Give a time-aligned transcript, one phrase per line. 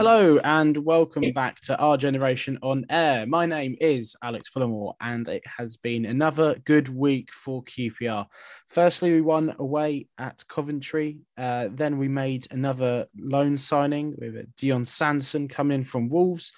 [0.00, 3.26] Hello and welcome back to Our Generation on Air.
[3.26, 8.24] My name is Alex Pullamore and it has been another good week for QPR.
[8.66, 11.18] Firstly, we won away at Coventry.
[11.36, 16.50] Uh, then we made another loan signing with Dion Sanderson coming in from Wolves.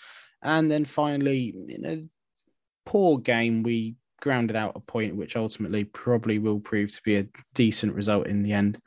[0.42, 2.04] And then finally, in a
[2.88, 7.26] poor game, we grounded out a point, which ultimately probably will prove to be a
[7.54, 8.78] decent result in the end.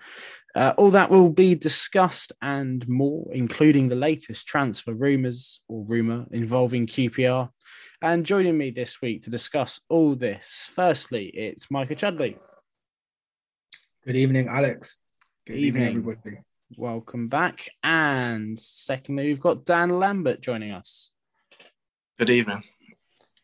[0.55, 6.25] Uh, all that will be discussed and more, including the latest transfer rumours or rumour
[6.31, 7.49] involving QPR.
[8.01, 12.37] And joining me this week to discuss all this, firstly, it's Micah Chudley.
[14.05, 14.95] Good evening, Alex.
[15.45, 16.37] Good evening, everybody.
[16.77, 17.69] Welcome back.
[17.83, 21.11] And secondly, we've got Dan Lambert joining us.
[22.17, 22.63] Good evening.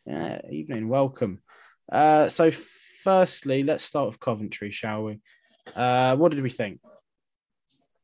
[0.06, 0.88] Yeah, evening.
[0.88, 1.42] Welcome.
[1.90, 5.18] Uh, so, firstly, let's start with Coventry, shall we?
[5.76, 6.80] Uh, what did we think?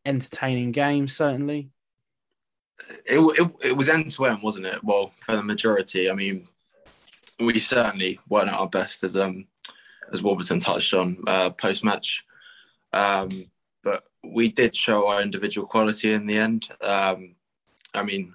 [0.09, 1.71] Entertaining game, certainly.
[3.07, 4.83] It, it, it was end to end, wasn't it?
[4.83, 6.48] Well, for the majority, I mean,
[7.39, 9.47] we certainly weren't at our best, as um
[10.12, 12.25] as Warburton touched on uh, post match.
[12.92, 13.50] Um,
[13.84, 16.67] but we did show our individual quality in the end.
[16.81, 17.34] Um,
[17.95, 18.34] I mean,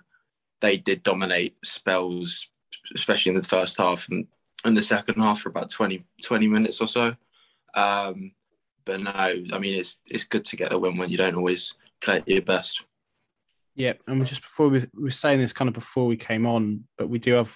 [0.61, 2.47] they did dominate spells,
[2.95, 4.27] especially in the first half and,
[4.63, 7.15] and the second half for about 20, 20 minutes or so.
[7.73, 8.33] Um,
[8.85, 11.73] but no, I mean it's it's good to get a win when you don't always
[12.01, 12.81] play at your best.
[13.75, 16.83] Yeah, and just before we, we were saying this kind of before we came on,
[16.97, 17.55] but we do have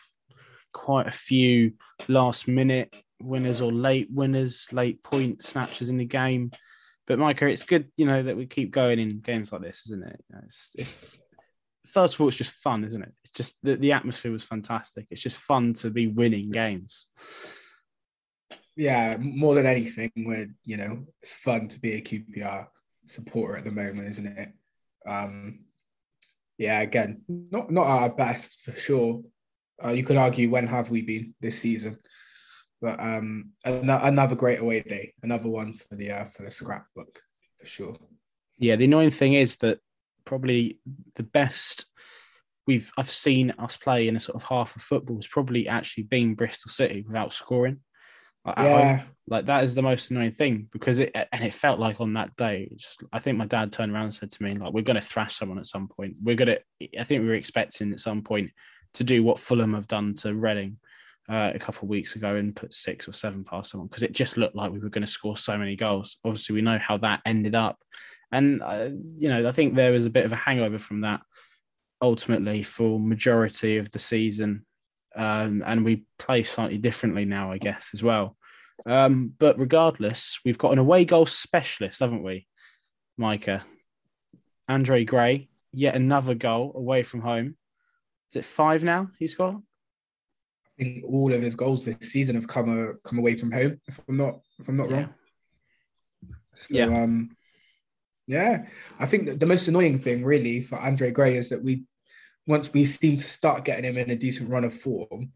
[0.74, 1.74] quite a few
[2.08, 6.52] last minute winners or late winners, late point snatchers in the game.
[7.06, 10.04] But Micah, it's good, you know, that we keep going in games like this, isn't
[10.04, 10.24] it?
[10.44, 11.18] It's, it's
[11.86, 13.14] first of all, it's just fun, isn't it?
[13.24, 15.08] It's just the, the atmosphere was fantastic.
[15.10, 17.08] It's just fun to be winning games
[18.78, 22.68] yeah, more than anything, where you know it's fun to be a QPR
[23.06, 24.50] supporter at the moment, isn't it?
[25.08, 25.66] Um,
[26.58, 29.24] yeah, again, not not our best for sure.
[29.84, 31.98] Uh, you could argue when have we been this season,
[32.80, 37.20] but um, an- another great away day, another one for the uh, for the scrapbook
[37.60, 37.98] for sure.
[38.60, 39.80] Yeah, the annoying thing is that
[40.24, 40.80] probably
[41.16, 41.86] the best
[42.68, 46.04] we've I've seen us play in a sort of half of football has probably actually
[46.04, 47.80] been Bristol City without scoring.
[48.48, 49.04] Like, yeah.
[49.28, 52.36] like that is the most annoying thing because it and it felt like on that
[52.38, 52.70] day.
[52.76, 55.38] Just, I think my dad turned around and said to me, like, we're gonna thrash
[55.38, 56.16] someone at some point.
[56.24, 56.58] We're gonna
[56.98, 58.52] I think we were expecting at some point
[58.94, 60.78] to do what Fulham have done to Reading
[61.30, 64.14] uh, a couple of weeks ago and put six or seven past someone because it
[64.14, 66.18] just looked like we were going to score so many goals.
[66.24, 67.78] Obviously, we know how that ended up,
[68.32, 71.22] and uh, you know I think there was a bit of a hangover from that
[72.02, 74.66] ultimately for majority of the season,
[75.18, 78.38] um, and we play slightly differently now, I guess as well.
[78.86, 82.48] Um, but regardless, we've got an away goal specialist, haven't we,
[83.18, 83.66] Micah?
[84.70, 87.56] Andre Gray, yet another goal away from home.
[88.30, 89.56] Is it five now he's got?
[89.56, 93.82] I think all of his goals this season have come uh, come away from home.
[93.88, 94.96] If I'm not if I'm not yeah.
[94.98, 95.14] wrong.
[96.54, 96.86] So, yeah.
[96.86, 97.32] Um,
[98.28, 98.66] yeah,
[99.00, 101.84] I think the most annoying thing really for Andre Gray is that we
[102.48, 105.32] once we seem to start getting him in a decent run of form,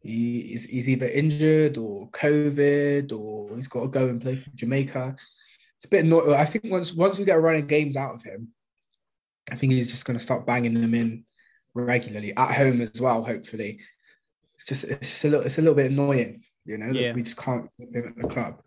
[0.00, 5.16] he he's either injured or COVID or he's got to go and play for Jamaica.
[5.76, 6.34] It's a bit annoying.
[6.34, 8.48] I think once once we get a run of games out of him,
[9.50, 11.24] I think he's just going to start banging them in
[11.74, 13.22] regularly at home as well.
[13.22, 13.80] Hopefully,
[14.54, 16.90] it's just it's just a little it's a little bit annoying, you know.
[16.90, 17.12] Yeah.
[17.12, 18.60] we just can't keep him at the club.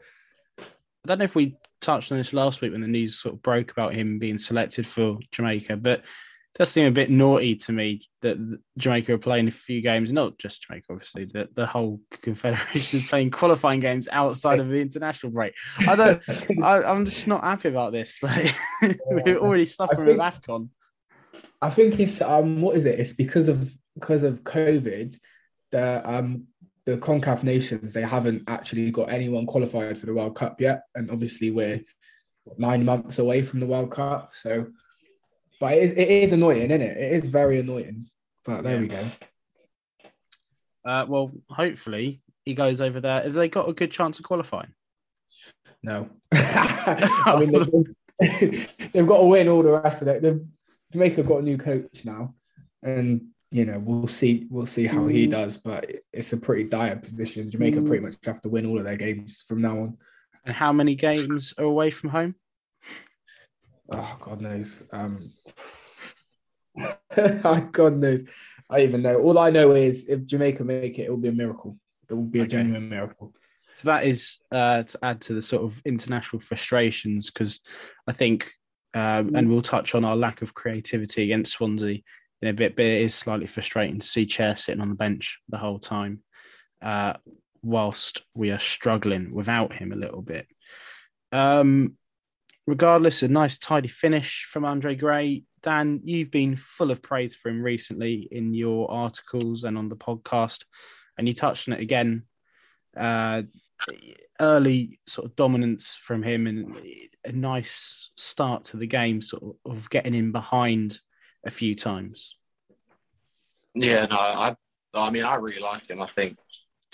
[0.60, 3.42] I don't know if we touched on this last week when the news sort of
[3.42, 6.04] broke about him being selected for Jamaica, but
[6.56, 10.38] does seem a bit naughty to me that Jamaica are playing a few games, not
[10.38, 15.32] just Jamaica, obviously, that the whole confederation is playing qualifying games outside of the international
[15.32, 15.54] break.
[15.88, 16.22] I don't,
[16.64, 18.20] I, am just not happy about this.
[18.30, 18.94] Like, yeah.
[19.08, 20.70] we're already suffering think, with AFCON.
[21.62, 23.00] I think it's, um, what is it?
[23.00, 25.16] It's because of, because of COVID,
[25.72, 26.46] the, um,
[26.86, 30.84] the CONCACAF nations, they haven't actually got anyone qualified for the World Cup yet.
[30.96, 31.82] And obviously, we're
[32.58, 34.32] nine months away from the World Cup.
[34.42, 34.68] So,
[35.60, 36.98] but it, it is annoying, isn't it?
[36.98, 38.06] It is very annoying.
[38.46, 38.82] But there yeah.
[38.82, 39.06] we go.
[40.86, 43.22] Uh, well, hopefully he goes over there.
[43.22, 44.74] Have they got a good chance of qualifying?
[45.84, 46.10] No.
[46.32, 50.22] I mean, they've, they've, got to win all the rest of it.
[50.22, 50.42] They've,
[50.92, 52.34] Jamaica got a new coach now,
[52.82, 55.32] and you know we'll see we'll see how he mm.
[55.32, 55.58] does.
[55.58, 57.52] But it's a pretty dire position.
[57.52, 59.98] Jamaica pretty much have to win all of their games from now on.
[60.46, 62.36] And how many games are away from home?
[63.92, 64.84] Oh, God knows.
[64.92, 65.32] Um,
[67.72, 68.24] God knows.
[68.70, 69.20] I even know.
[69.20, 71.78] All I know is if Jamaica make it, it will be a miracle.
[72.10, 72.52] It will be a okay.
[72.52, 73.34] genuine miracle.
[73.74, 77.62] So that is uh, to add to the sort of international frustrations because
[78.08, 78.52] I think,
[78.94, 82.00] um, and we'll touch on our lack of creativity against Swansea
[82.42, 85.40] in a bit, but it is slightly frustrating to see Chair sitting on the bench
[85.50, 86.22] the whole time,
[86.82, 87.14] uh,
[87.62, 90.48] whilst we are struggling without him a little bit.
[91.32, 91.96] Um,
[92.70, 95.44] regardless, a nice tidy finish from Andre Gray.
[95.62, 99.96] Dan, you've been full of praise for him recently in your articles and on the
[99.96, 100.64] podcast,
[101.18, 102.24] and you touched on it again.
[102.96, 103.44] Uh,
[104.40, 106.74] early sort of dominance from him and
[107.26, 111.00] a nice start to the game, sort of, getting in behind
[111.46, 112.36] a few times.
[113.74, 114.56] Yeah, no, I,
[114.94, 116.02] I mean, I really like him.
[116.02, 116.38] I think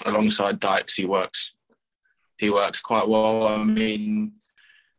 [0.06, 1.56] alongside Dykes, he works,
[2.38, 3.48] he works quite well.
[3.48, 4.33] I mean,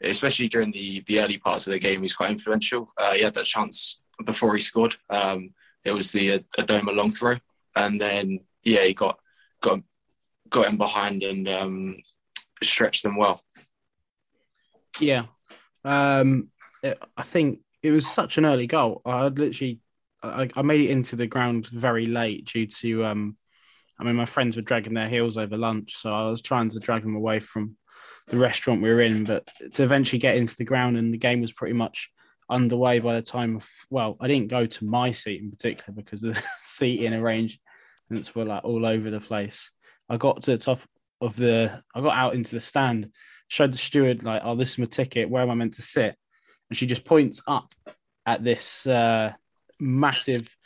[0.03, 2.93] especially during the the early parts of the game, he's quite influential.
[2.99, 4.97] Uh, he had that chance before he scored.
[5.11, 5.51] Um,
[5.85, 7.37] it was the Adomah long throw,
[7.75, 9.19] and then yeah, he got
[9.61, 9.81] got
[10.51, 11.97] got him behind and um,
[12.63, 13.43] stretched them well.
[15.01, 15.27] Yeah,
[15.85, 16.49] um,
[16.85, 19.03] I think it was such an early goal.
[19.05, 19.81] I literally
[20.23, 23.37] I, I, made it into the ground very late due to um,
[23.99, 26.81] I mean my friends were dragging their heels over lunch, so I was trying to
[26.81, 27.77] drag them away from
[28.29, 31.41] the restaurant we were in, but to eventually get into the ground and the game
[31.41, 32.11] was pretty much
[32.49, 36.21] underway by the time of well, I didn't go to my seat in particular because
[36.21, 39.71] the seating arrangements were like all over the place.
[40.09, 40.81] I got to the top
[41.21, 43.11] of the I got out into the stand,
[43.49, 46.17] showed the steward like, oh, this is my ticket, where am I meant to sit?
[46.69, 47.73] And she just points up
[48.27, 49.33] at this uh,
[49.81, 50.57] massive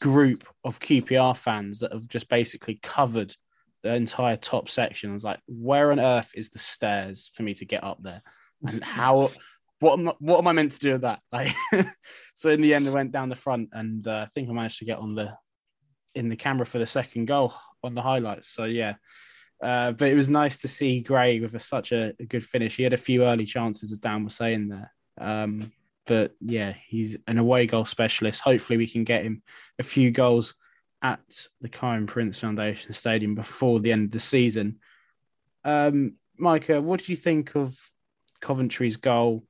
[0.00, 3.34] group of QPR fans that have just basically covered
[3.86, 5.10] the entire top section.
[5.10, 8.20] I was like, where on earth is the stairs for me to get up there?
[8.66, 9.30] And how
[9.80, 11.20] what am what am I meant to do with that?
[11.32, 11.54] Like
[12.34, 14.78] so in the end I went down the front and uh, I think I managed
[14.80, 15.32] to get on the
[16.14, 17.54] in the camera for the second goal
[17.84, 18.48] on the highlights.
[18.48, 18.94] So yeah.
[19.62, 22.76] Uh, but it was nice to see Gray with a, such a, a, good finish.
[22.76, 24.92] He had a few early chances, as Dan was saying there.
[25.18, 25.72] Um,
[26.06, 28.42] but yeah, he's an away goal specialist.
[28.42, 29.42] Hopefully, we can get him
[29.78, 30.56] a few goals
[31.02, 34.78] at the Kiyan Prince Foundation Stadium before the end of the season.
[35.64, 37.76] Um, Micah, what did you think of
[38.40, 39.44] Coventry's goal?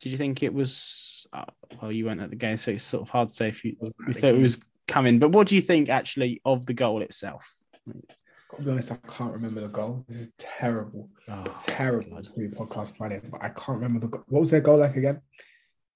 [0.00, 1.26] Did you think it was?
[1.32, 1.44] Uh,
[1.80, 3.76] well, you weren't at the game, so it's sort of hard to say if you,
[3.80, 4.58] you thought it was
[4.88, 5.18] coming.
[5.18, 7.48] But what do you think actually of the goal itself?
[7.88, 10.04] I'll be honest, I can't remember the goal.
[10.08, 12.28] This is terrible, oh, terrible God.
[12.52, 13.20] podcast planning.
[13.30, 14.24] But I can't remember the goal.
[14.28, 15.20] What was their goal like again?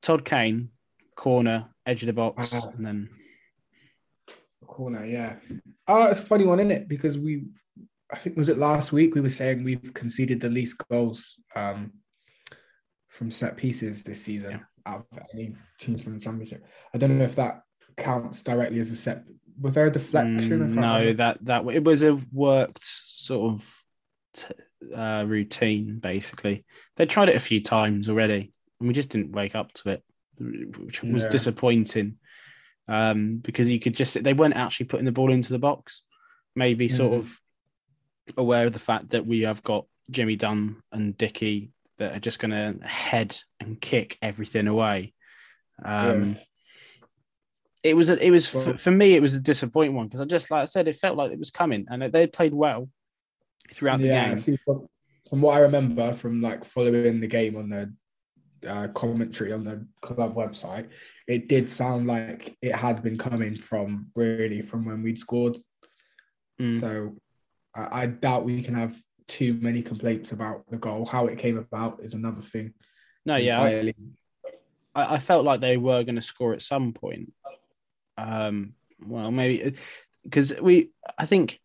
[0.02, 0.70] Todd Kane,
[1.16, 3.08] corner, edge of the box, uh, and then
[4.74, 5.04] corner.
[5.04, 5.36] Yeah.
[5.86, 6.88] Oh, it's a funny one, isn't it?
[6.88, 7.44] Because we,
[8.12, 11.92] I think was it last week we were saying we've conceded the least goals um,
[13.08, 14.92] from set pieces this season yeah.
[14.92, 16.66] out of any team from the championship.
[16.92, 17.62] I don't know if that
[17.96, 19.24] counts directly as a set.
[19.60, 20.74] Was there a deflection?
[20.74, 23.84] Mm, no, that that it was a worked sort of
[24.34, 26.00] t- uh, routine.
[26.00, 26.64] Basically,
[26.96, 30.02] they tried it a few times already, and we just didn't wake up to it,
[30.38, 31.28] which was yeah.
[31.28, 32.16] disappointing.
[32.86, 36.02] Um, because you could just they weren't actually putting the ball into the box.
[36.54, 37.18] Maybe sort mm.
[37.18, 37.40] of
[38.36, 42.38] aware of the fact that we have got Jimmy Dunne and Dickie that are just
[42.38, 45.14] going to head and kick everything away.
[45.84, 46.40] Um, yeah
[47.84, 50.22] it was a, it was well, for, for, me it was a disappointing one because
[50.22, 52.88] I just like I said it felt like it was coming and they played well
[53.72, 54.38] throughout the yeah, game.
[54.38, 54.88] See, from,
[55.28, 57.92] from, what I remember from like following the game on the
[58.66, 60.88] uh, commentary on the club website,
[61.26, 65.56] it did sound like it had been coming from really from when we'd scored.
[66.60, 66.80] Mm.
[66.80, 67.16] So
[67.74, 71.04] I, I doubt we can have too many complaints about the goal.
[71.04, 72.74] How it came about is another thing.
[73.24, 73.94] No, entirely.
[73.96, 74.50] yeah.
[74.94, 77.32] I, I, felt like they were going to score at some point,
[78.18, 79.74] um, well, maybe
[80.22, 81.60] because we, I think,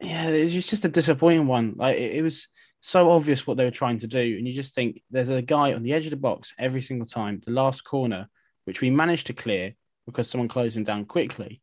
[0.00, 1.74] yeah, it's just a disappointing one.
[1.76, 2.48] Like it, it, was
[2.80, 5.74] so obvious what they were trying to do, and you just think there's a guy
[5.74, 7.40] on the edge of the box every single time.
[7.44, 8.28] The last corner,
[8.64, 9.74] which we managed to clear
[10.06, 11.60] because someone closed him down quickly,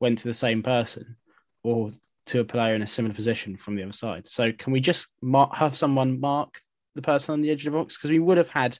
[0.00, 1.16] went to the same person
[1.62, 1.92] or
[2.26, 4.26] to a player in a similar position from the other side.
[4.26, 6.58] So can we just mark, have someone mark
[6.94, 8.78] the person on the edge of the box because we would have had.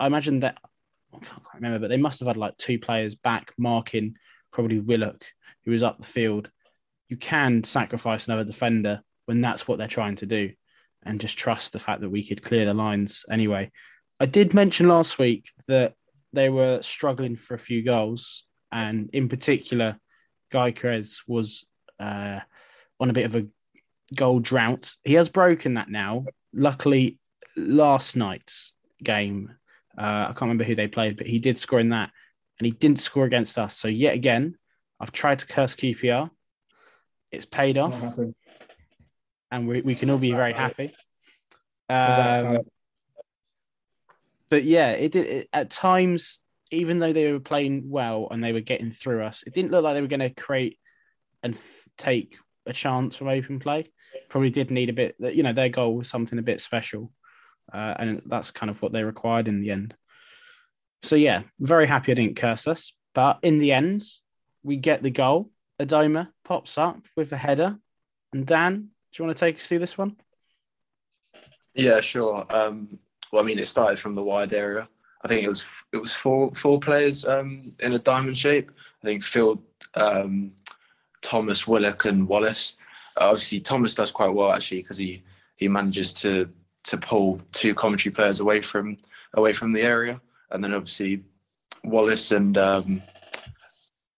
[0.00, 0.58] I imagine that
[1.12, 4.16] I can't remember, but they must have had like two players back marking
[4.50, 5.24] probably Willock,
[5.64, 6.50] who was up the field.
[7.08, 10.52] You can sacrifice another defender when that's what they're trying to do
[11.04, 13.70] and just trust the fact that we could clear the lines anyway.
[14.20, 15.94] I did mention last week that
[16.32, 19.98] they were struggling for a few goals, and in particular,
[20.50, 21.64] Guy Gyökeres was
[22.00, 22.40] uh,
[23.00, 23.46] on a bit of a
[24.14, 24.94] goal drought.
[25.04, 26.26] He has broken that now.
[26.52, 27.18] Luckily,
[27.56, 29.54] last night's game
[29.96, 32.10] uh, I can't remember who they played, but he did score in that,
[32.58, 33.76] and he didn't score against us.
[33.76, 34.56] So yet again,
[35.00, 36.30] I've tried to curse QPR.
[37.30, 38.00] It's paid off,
[39.54, 40.92] and we, we can all be very happy.
[41.88, 42.58] Um,
[44.48, 45.26] but yeah, it did.
[45.26, 46.40] It, at times,
[46.72, 49.84] even though they were playing well and they were getting through us, it didn't look
[49.84, 50.78] like they were going to create
[51.44, 53.92] and f- take a chance from open play.
[54.28, 55.14] Probably did need a bit.
[55.20, 57.12] You know, their goal was something a bit special,
[57.72, 59.94] uh, and that's kind of what they required in the end.
[61.02, 62.92] So yeah, very happy I didn't curse us.
[63.14, 64.02] But in the end,
[64.64, 65.50] we get the goal.
[65.80, 67.78] Adomah pops up with a header.
[68.32, 70.16] And Dan, do you want to take us through this one?
[71.74, 72.44] Yeah, sure.
[72.50, 72.98] Um,
[73.30, 74.88] well, I mean, it started from the wide area.
[75.22, 78.72] I think it was it was four four players um, in a diamond shape.
[79.02, 79.62] I think Field,
[79.94, 80.52] um,
[81.22, 82.76] Thomas, Willock, and Wallace.
[83.16, 85.22] Uh, obviously, Thomas does quite well actually because he
[85.56, 86.50] he manages to
[86.84, 88.98] to pull two Coventry players away from
[89.34, 91.22] away from the area, and then obviously
[91.84, 93.00] Wallace and um,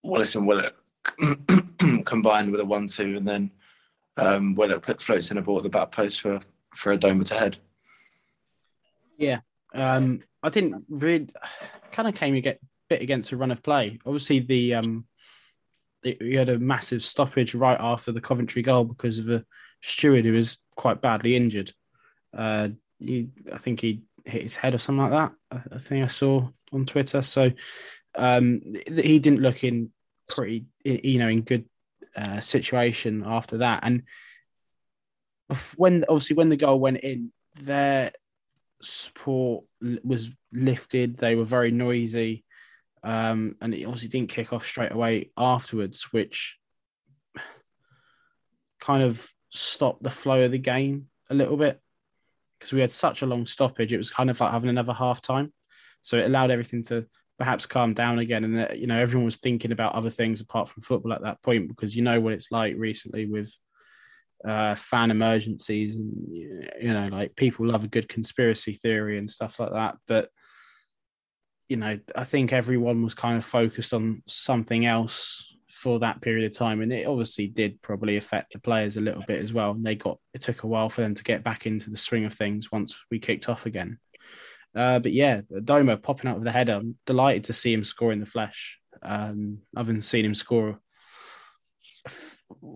[0.01, 0.75] Wallace and Willock
[2.05, 3.51] combined with a one-two, and then
[4.17, 6.39] um, Willock put floats in a ball at the back post for
[6.75, 7.57] for Adomah to head.
[9.17, 9.39] Yeah,
[9.73, 11.27] um, I didn't really
[11.91, 12.57] kind of came a
[12.89, 13.99] bit against a run of play.
[14.05, 15.05] Obviously, the um,
[16.03, 19.43] we had a massive stoppage right after the Coventry goal because of a
[19.81, 21.71] steward who was quite badly injured.
[22.35, 22.69] Uh,
[23.01, 25.33] I think he hit his head or something like that.
[25.51, 27.21] I, I think I saw on Twitter.
[27.21, 27.51] So
[28.15, 29.91] um, he didn't look in
[30.27, 31.65] pretty, you know, in good
[32.17, 33.81] uh, situation after that.
[33.83, 34.03] And
[35.75, 37.31] when obviously when the goal went in,
[37.61, 38.11] their
[38.81, 39.65] support
[40.03, 41.17] was lifted.
[41.17, 42.43] They were very noisy,
[43.03, 46.57] um, and it obviously didn't kick off straight away afterwards, which
[48.79, 51.79] kind of stopped the flow of the game a little bit
[52.59, 53.93] because we had such a long stoppage.
[53.93, 55.53] It was kind of like having another half time,
[56.01, 57.05] so it allowed everything to
[57.37, 58.43] perhaps calm down again.
[58.43, 61.41] And uh, you know, everyone was thinking about other things apart from football at that
[61.41, 63.53] point because you know what it's like recently with
[64.45, 69.59] uh, fan emergencies and you know, like people love a good conspiracy theory and stuff
[69.59, 69.97] like that.
[70.07, 70.29] But
[71.69, 76.45] you know, I think everyone was kind of focused on something else for that period
[76.49, 79.71] of time, and it obviously did probably affect the players a little bit as well.
[79.71, 82.25] And they got it took a while for them to get back into the swing
[82.25, 83.99] of things once we kicked off again.
[84.75, 86.73] Uh, but yeah, Adomah popping out with the header.
[86.73, 88.79] I'm delighted to see him score in the flesh.
[89.01, 90.79] Um, I haven't seen him score.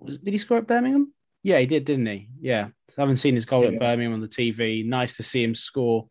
[0.06, 1.14] Did he score at Birmingham?
[1.44, 2.30] Yeah, he did, didn't he?
[2.40, 2.68] Yeah.
[2.98, 3.70] I haven't seen his goal yeah.
[3.70, 4.86] at Birmingham on the TV.
[4.86, 6.08] Nice to see him score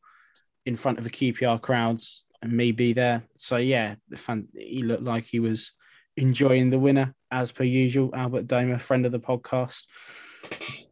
[0.66, 3.22] in front of a QPR crowds and me be there.
[3.36, 5.72] So yeah, fan, he looked like he was
[6.16, 8.10] enjoying the winner as per usual.
[8.14, 9.82] Albert Adomah, friend of the podcast.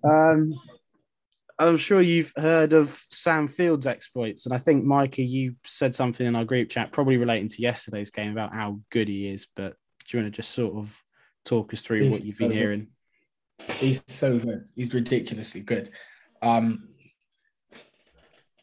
[0.05, 0.53] Um,
[1.59, 6.27] I'm sure you've heard of Sam Field's exploits, and I think Micah, you said something
[6.27, 9.49] in our group chat, probably relating to yesterday's game about how good he is.
[9.57, 9.75] But
[10.07, 10.97] do you want to just sort of
[11.45, 12.59] talk us through He's what you've so been good.
[12.59, 12.87] hearing?
[13.79, 14.69] He's so good.
[14.77, 15.91] He's ridiculously good.
[16.43, 16.91] Um,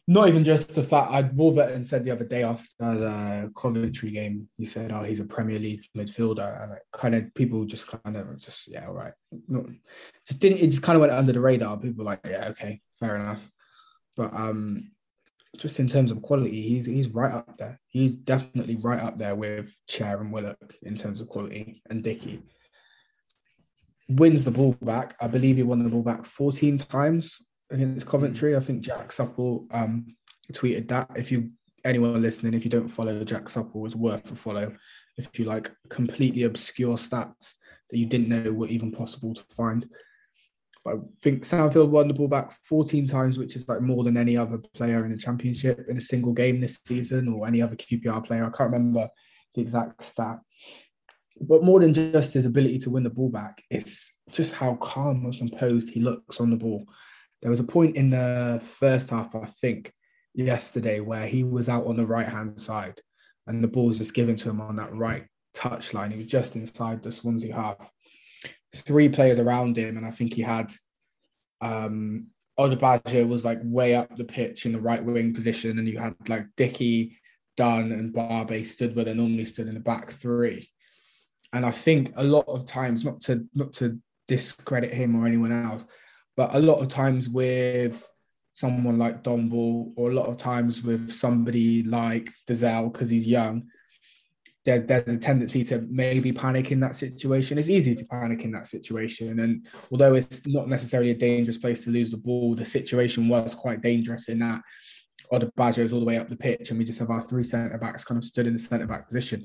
[0.08, 4.48] not even just the fact I Warburton said the other day after the Coventry game,
[4.56, 8.38] he said, "Oh, he's a Premier League midfielder," and kind of people just kind of
[8.38, 9.12] just yeah, all right,
[10.26, 10.58] just didn't.
[10.58, 11.76] It just kind of went under the radar.
[11.76, 13.50] People like, yeah, okay, fair enough.
[14.16, 14.92] But um,
[15.56, 17.80] just in terms of quality, he's he's right up there.
[17.88, 22.42] He's definitely right up there with Chair and Willock in terms of quality and Dickie.
[24.08, 25.16] Wins the ball back.
[25.20, 28.56] I believe he won the ball back 14 times against Coventry.
[28.56, 30.16] I think Jack Supple um,
[30.52, 31.10] tweeted that.
[31.16, 31.50] If you
[31.84, 34.74] anyone listening, if you don't follow Jack Supple, it's worth a follow.
[35.16, 37.54] If you like completely obscure stats
[37.90, 39.88] that you didn't know were even possible to find.
[40.84, 44.04] But I think Sam Field won the ball back 14 times, which is like more
[44.04, 47.62] than any other player in the championship in a single game this season, or any
[47.62, 48.44] other QPR player.
[48.44, 49.08] I can't remember
[49.54, 50.38] the exact stat.
[51.40, 55.24] But more than just his ability to win the ball back, it's just how calm
[55.24, 56.86] and composed he looks on the ball.
[57.42, 59.92] There was a point in the first half, I think,
[60.34, 63.00] yesterday, where he was out on the right hand side
[63.46, 66.10] and the ball was just given to him on that right touch line.
[66.10, 67.90] He was just inside the Swansea half.
[68.74, 70.72] Three players around him, and I think he had
[71.60, 72.26] um
[72.58, 76.14] Odubajo was like way up the pitch in the right wing position, and you had
[76.28, 77.18] like Dickie,
[77.56, 80.68] Dunne, and Barbet stood where they normally stood in the back three.
[81.52, 85.52] And I think a lot of times, not to not to discredit him or anyone
[85.52, 85.84] else,
[86.36, 88.06] but a lot of times with
[88.52, 93.26] someone like Dom Ball, or a lot of times with somebody like Dozzell, because he's
[93.26, 93.68] young,
[94.64, 97.58] there's there's a tendency to maybe panic in that situation.
[97.58, 101.84] It's easy to panic in that situation, and although it's not necessarily a dangerous place
[101.84, 104.62] to lose the ball, the situation was quite dangerous in that
[105.32, 107.78] Odubajo is all the way up the pitch, and we just have our three centre
[107.78, 109.44] backs kind of stood in the centre back position.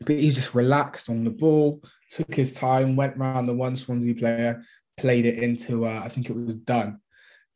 [0.00, 4.14] But he just relaxed on the ball, took his time, went around the one Swansea
[4.14, 4.62] player,
[4.96, 7.00] played it into, uh, I think it was done.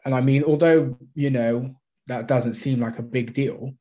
[0.05, 1.77] And I mean, although, you know,
[2.07, 3.75] that doesn't seem like a big deal,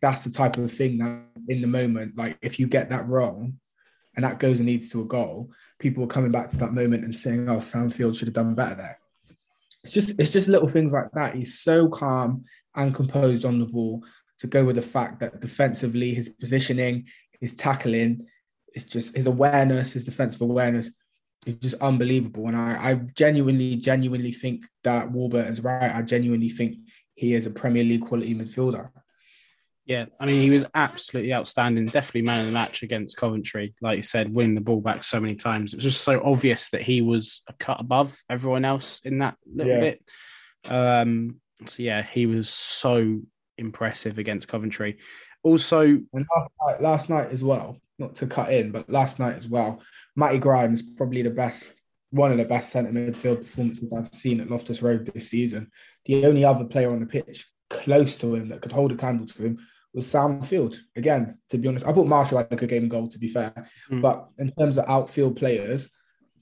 [0.00, 3.58] that's the type of thing that in the moment, like if you get that wrong
[4.16, 7.04] and that goes and leads to a goal, people are coming back to that moment
[7.04, 8.98] and saying, "Oh, Sam Field should have done better there."
[9.84, 11.34] It's just it's just little things like that.
[11.34, 14.04] He's so calm and composed on the ball
[14.40, 17.06] to go with the fact that defensively his positioning,
[17.40, 18.26] his tackling,
[18.74, 20.90] is just his awareness, his defensive awareness
[21.46, 22.46] is just unbelievable.
[22.46, 25.94] And I, I genuinely, genuinely think that Warburton's right.
[25.94, 26.76] I genuinely think
[27.14, 28.90] he is a Premier League quality midfielder.
[29.84, 31.86] Yeah, I mean, he was absolutely outstanding.
[31.86, 33.74] Definitely man of the match against Coventry.
[33.82, 35.72] Like you said, winning the ball back so many times.
[35.72, 39.36] It was just so obvious that he was a cut above everyone else in that
[39.52, 39.80] little yeah.
[39.80, 40.02] bit.
[40.64, 43.20] Um, so yeah, he was so
[43.58, 44.98] impressive against Coventry.
[45.42, 47.76] Also, and last night, last night as well.
[48.02, 49.80] Not to cut in, but last night as well,
[50.16, 51.80] Matty Grimes probably the best,
[52.10, 55.70] one of the best centre midfield performances I've seen at Loftus Road this season.
[56.06, 59.26] The only other player on the pitch close to him that could hold a candle
[59.26, 59.58] to him
[59.94, 60.80] was Sam Field.
[60.96, 63.52] Again, to be honest, I thought Marshall had a good game goal, to be fair.
[63.88, 64.02] Mm.
[64.02, 65.88] But in terms of outfield players,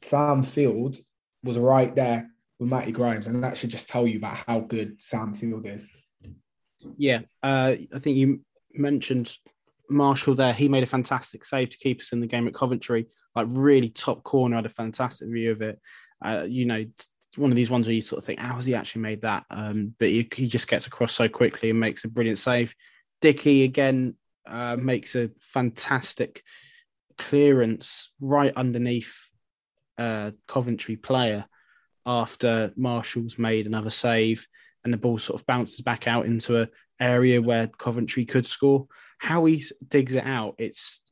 [0.03, 0.97] Sam Field
[1.45, 3.27] was right there with Matty Grimes.
[3.27, 5.87] And that should just tell you about how good Sam Field is.
[6.97, 7.21] Yeah.
[7.43, 8.41] Uh, I think you
[8.73, 9.37] mentioned
[9.91, 10.53] Marshall there.
[10.53, 13.07] He made a fantastic save to keep us in the game at Coventry.
[13.35, 14.57] Like, really top corner.
[14.57, 15.81] Had a fantastic view of it.
[16.23, 16.85] Uh, you know,
[17.37, 19.45] one of these ones where you sort of think, how has he actually made that?
[19.51, 22.75] Um, but he, he just gets across so quickly and makes a brilliant save.
[23.21, 24.15] Dickie again
[24.47, 26.43] uh, makes a fantastic
[27.19, 29.29] clearance right underneath
[29.99, 31.45] uh, Coventry player
[32.07, 34.47] after Marshall's made another save
[34.85, 36.69] and the ball sort of bounces back out into a
[37.01, 38.87] area where Coventry could score.
[39.19, 41.03] How he digs it out, it's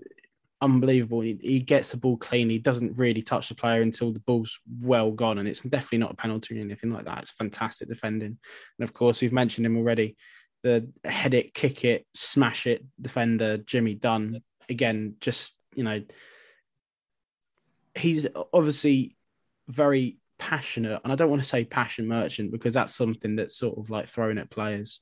[0.60, 1.20] unbelievable.
[1.20, 2.50] He, he, gets the ball clean.
[2.50, 6.12] He doesn't really touch the player until the ball's well gone, and it's definitely not
[6.12, 7.18] a penalty or anything like that.
[7.20, 8.38] It's fantastic defending.
[8.78, 10.16] And of course, we've mentioned him already
[10.62, 16.02] the head it, kick it, smash it defender, Jimmy Dunne Again, just, you know,
[17.94, 19.16] he's obviously
[19.66, 21.00] very passionate.
[21.04, 24.08] And I don't want to say passion merchant because that's something that's sort of like
[24.08, 25.00] thrown at players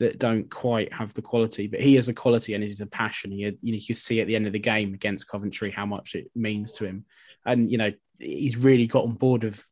[0.00, 3.30] that don't quite have the quality, but he has a quality and he's a passion.
[3.30, 5.86] He, you know, you can see at the end of the game against Coventry how
[5.86, 7.04] much it means to him.
[7.46, 9.64] And, you know, he's really got on board with,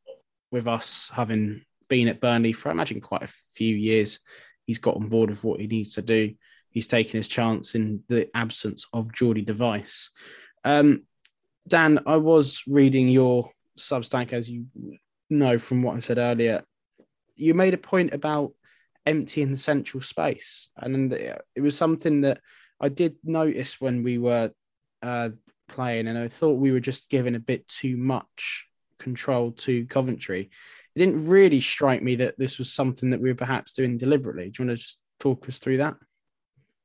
[0.51, 4.21] with us having been at Burnley for, I imagine, quite a few years
[4.67, 6.35] he's got on board with what he needs to do.
[6.71, 10.11] He's taken his chance in the absence of Jordy de Wijs.
[10.65, 11.03] Um,
[11.69, 13.51] Dan, I was reading your
[13.88, 14.66] Substack, as you
[15.31, 16.62] know from what I said earlier.
[17.37, 18.53] You made a point about
[19.07, 22.40] emptying central space, and it was something that
[22.81, 24.51] I did notice when we were
[25.03, 25.31] uh,
[25.68, 28.66] playing, and I thought we were just giving a bit too much
[28.99, 30.51] control to Coventry
[30.95, 34.51] it didn't really strike me that this was something that we were perhaps doing deliberately.
[34.51, 35.97] Do you want to just talk us through that?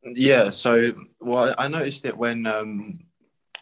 [0.04, 0.50] Yeah.
[0.50, 3.00] So, well, I noticed it when um,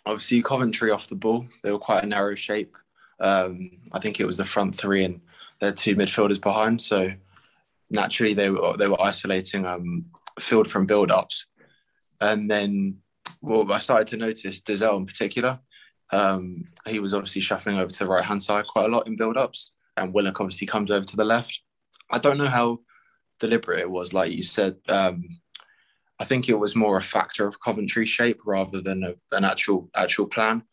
[0.06, 2.78] obviously Coventry off the ball, they were quite a narrow shape.
[3.20, 5.22] Um, I think it was the front three and
[5.60, 6.82] their two midfielders behind.
[6.82, 7.12] So
[7.90, 10.06] naturally, they were they were isolating um,
[10.40, 11.46] field from build ups,
[12.22, 12.98] and then
[13.42, 15.60] well, I started to notice Dozzell in particular.
[16.12, 19.16] Um, he was obviously shuffling over to the right hand side quite a lot in
[19.16, 21.62] build ups and Willock obviously comes over to the left.
[22.12, 22.80] I don't know how
[23.40, 24.78] deliberate it was, like you said.
[24.90, 25.24] Um,
[26.20, 29.90] I think it was more a factor of Coventry shape rather than a, an actual
[29.96, 30.64] actual plan.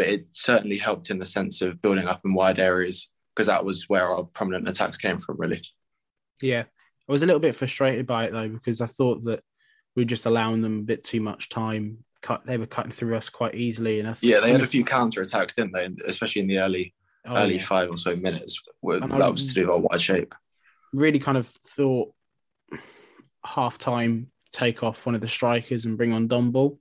[0.00, 3.66] But it certainly helped in the sense of building up in wide areas because that
[3.66, 5.60] was where our prominent attacks came from, really.
[6.40, 6.62] Yeah,
[7.06, 9.42] I was a little bit frustrated by it though because I thought that
[9.94, 11.98] we were just allowing them a bit too much time.
[12.22, 15.20] Cut, they were cutting through us quite easily, and yeah, they had a few counter
[15.20, 15.90] attacks, didn't they?
[16.06, 16.94] Especially in the early
[17.26, 17.62] oh, early yeah.
[17.62, 18.58] five or so minutes.
[18.80, 20.34] Were, that was to do our wide shape.
[20.94, 22.10] Really kind of thought
[23.44, 26.79] half time take off one of the strikers and bring on Dom Ball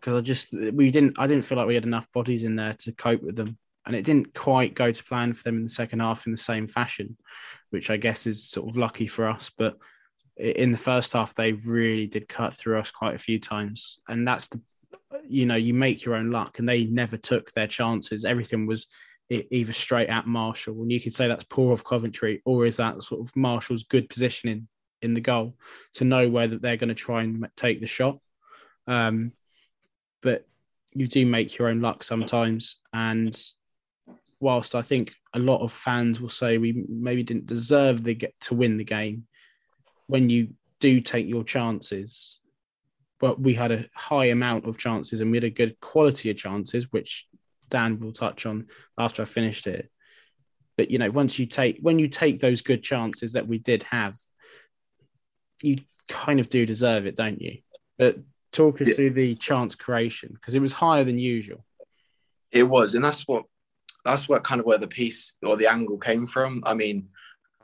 [0.00, 2.74] because I just we didn't I didn't feel like we had enough bodies in there
[2.80, 3.58] to cope with them.
[3.86, 6.38] And it didn't quite go to plan for them in the second half in the
[6.38, 7.16] same fashion
[7.70, 9.50] which I guess is sort of lucky for us.
[9.56, 9.78] But
[10.36, 13.98] in the first half they really did cut through us quite a few times.
[14.08, 14.60] And that's the
[15.26, 18.24] you know, you make your own luck, and they never took their chances.
[18.24, 18.86] Everything was
[19.28, 23.02] either straight at Marshall, and you could say that's poor of Coventry, or is that
[23.02, 24.68] sort of Marshall's good positioning
[25.02, 25.56] in the goal
[25.94, 28.18] to know where that they're going to try and take the shot.
[28.86, 29.32] Um,
[30.22, 30.46] but
[30.92, 33.36] you do make your own luck sometimes, and
[34.40, 38.34] whilst I think a lot of fans will say we maybe didn't deserve the get
[38.42, 39.26] to win the game,
[40.06, 40.48] when you
[40.80, 42.40] do take your chances,
[43.20, 46.36] but we had a high amount of chances and we had a good quality of
[46.36, 47.26] chances, which
[47.68, 48.66] Dan will touch on
[48.98, 49.90] after I finished it.
[50.76, 53.82] But you know, once you take when you take those good chances that we did
[53.84, 54.18] have,
[55.62, 55.76] you
[56.08, 57.58] kind of do deserve it, don't you?
[57.98, 58.16] But
[58.52, 58.94] talk us yeah.
[58.94, 61.64] through the chance creation because it was higher than usual.
[62.52, 63.44] It was, and that's what
[64.04, 66.62] that's what kind of where the piece or the angle came from.
[66.66, 67.08] I mean,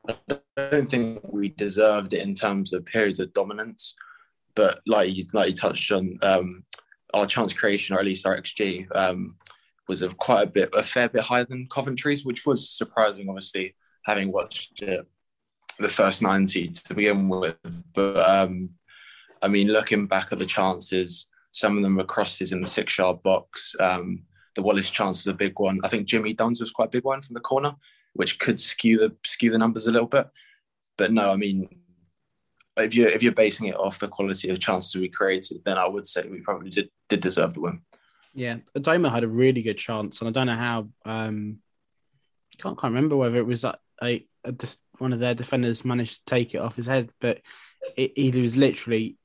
[0.09, 3.95] I don't think we deserved it in terms of periods of dominance,
[4.55, 6.65] but like you like you touched on, um,
[7.15, 9.37] our chance creation or at least our XG um,
[9.89, 13.75] was a quite a bit a fair bit higher than Coventry's, which was surprising, obviously
[14.05, 15.07] having watched it
[15.79, 17.59] the first 90 to begin with.
[17.93, 18.71] But um,
[19.47, 22.99] I mean, looking back at the chances, some of them were crosses in the six
[22.99, 23.77] yard box.
[23.79, 24.25] Um,
[24.57, 25.79] the Wallace chance was a big one.
[25.85, 27.77] I think Jimmy Dunne's was quite a big one from the corner,
[28.15, 30.29] which could skew the skew the numbers a little bit.
[30.99, 31.69] But no, I mean,
[32.77, 35.87] if you're if you're basing it off the quality of chances we created, then I
[35.87, 37.83] would say we probably did did deserve the win.
[38.35, 40.89] Yeah, Adomah had a really good chance, and I don't know how.
[41.05, 41.59] Um,
[42.59, 44.27] can't can't remember whether it was a, a
[44.99, 47.43] one of their defenders managed to take it off his head, but
[47.97, 49.17] it, he was literally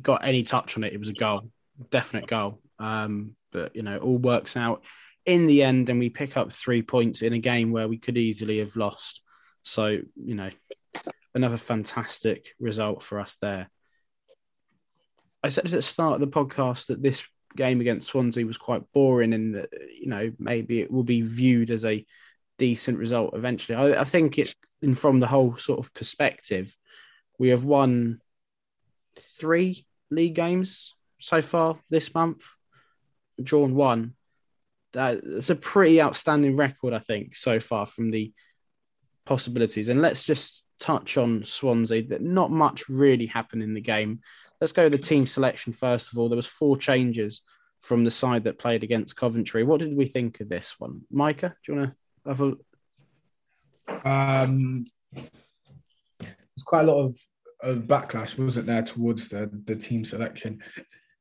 [0.00, 0.92] got any touch on it.
[0.92, 1.50] It was a goal,
[1.90, 2.60] definite goal.
[2.78, 4.82] Um, but you know, all works out
[5.24, 8.18] in the end, and we pick up three points in a game where we could
[8.18, 9.22] easily have lost.
[9.62, 10.50] So you know,
[11.34, 13.68] another fantastic result for us there.
[15.42, 18.82] I said at the start of the podcast that this game against Swansea was quite
[18.92, 22.04] boring, and that you know maybe it will be viewed as a
[22.58, 23.76] decent result eventually.
[23.76, 26.76] I, I think it, and from the whole sort of perspective,
[27.38, 28.20] we have won
[29.18, 32.46] three league games so far this month,
[33.42, 34.14] drawn one.
[34.92, 38.32] That's a pretty outstanding record, I think, so far from the
[39.24, 39.88] possibilities.
[39.88, 42.08] And let's just touch on Swansea.
[42.08, 44.20] That not much really happened in the game.
[44.60, 46.28] Let's go to the team selection first of all.
[46.28, 47.42] There was four changes
[47.82, 49.64] from the side that played against Coventry.
[49.64, 51.54] What did we think of this one, Micah?
[51.64, 54.08] Do you want to have a?
[54.08, 57.18] Um, there's quite a lot of,
[57.66, 60.62] of backlash, wasn't there, towards the the team selection.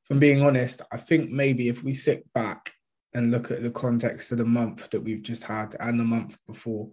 [0.03, 2.73] From being honest, I think maybe if we sit back
[3.13, 6.37] and look at the context of the month that we've just had and the month
[6.45, 6.89] before,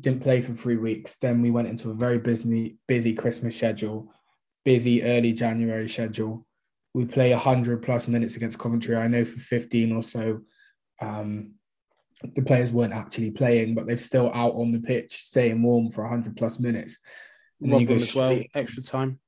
[0.00, 1.16] didn't play for three weeks.
[1.16, 4.12] Then we went into a very busy, busy Christmas schedule,
[4.64, 6.46] busy early January schedule.
[6.94, 8.96] We play 100 plus minutes against Coventry.
[8.96, 10.40] I know for 15 or so,
[11.00, 11.54] um,
[12.34, 16.02] the players weren't actually playing, but they're still out on the pitch, staying warm for
[16.02, 16.98] 100 plus minutes.
[17.64, 19.18] And Rotherham as well, extra time.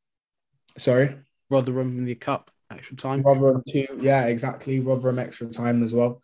[0.77, 1.17] Sorry?
[1.49, 3.23] Rotherham in the cup, extra time.
[3.23, 3.87] Rotherham too.
[3.99, 4.79] Yeah, exactly.
[4.79, 6.23] Rotherham extra time as well.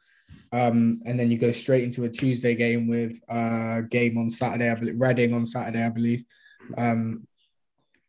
[0.53, 4.70] Um, and then you go straight into a Tuesday game with a game on Saturday,
[4.70, 6.25] I believe, Reading on Saturday, I believe.
[6.77, 7.27] Um,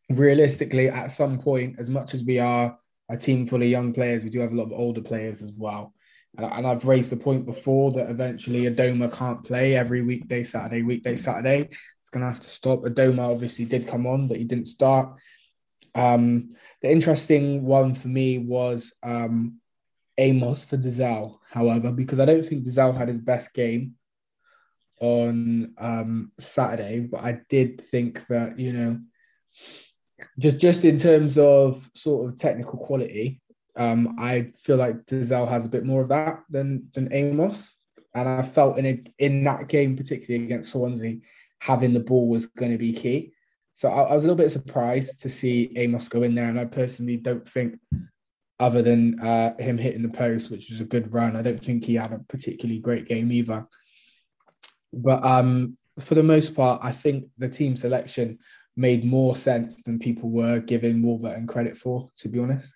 [0.09, 2.77] realistically, at some point, as much as we are
[3.09, 5.53] a team full of young players, we do have a lot of older players as
[5.53, 5.93] well.
[6.37, 11.15] And I've raised the point before that eventually Adomah can't play every weekday, Saturday, weekday,
[11.15, 11.69] Saturday.
[12.13, 12.83] Going to have to stop.
[12.83, 15.17] Adomah obviously did come on, but he didn't start.
[15.95, 19.59] Um, the interesting one for me was um,
[20.19, 23.95] Amos for Dozzell, however, because I don't think Dozzell had his best game
[25.01, 28.99] on um, Saturday, but I did think that, you know,
[30.37, 33.41] just just in terms of sort of technical quality,
[33.75, 37.73] um, I feel like Dozzell has a bit more of that than than Amos.
[38.15, 41.17] And I felt in a, in that game, particularly against Swansea,
[41.63, 43.31] having the ball was going to be key.
[43.73, 46.59] So I, I was a little bit surprised to see Amos go in there, and
[46.59, 47.79] I personally don't think
[48.59, 51.37] other than uh, him hitting the post, which was a good run.
[51.37, 53.65] I don't think he had a particularly great game either.
[54.91, 58.39] But um, for the most part, I think the team selection
[58.75, 62.73] made more sense than people were giving Warburton credit for, to be honest.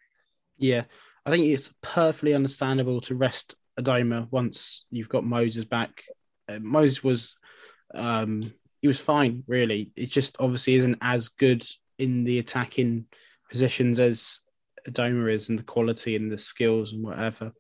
[0.58, 0.86] Yeah,
[1.26, 6.04] I think it's perfectly understandable to rest Adomah once you've got Moses back.
[6.48, 7.36] Uh, Moses was
[7.94, 9.92] um, he was fine, really.
[9.96, 11.64] It just obviously isn't as good
[11.98, 13.06] in the attacking
[13.50, 14.40] positions as
[14.88, 17.52] Adomah is and the quality and the skills and whatever.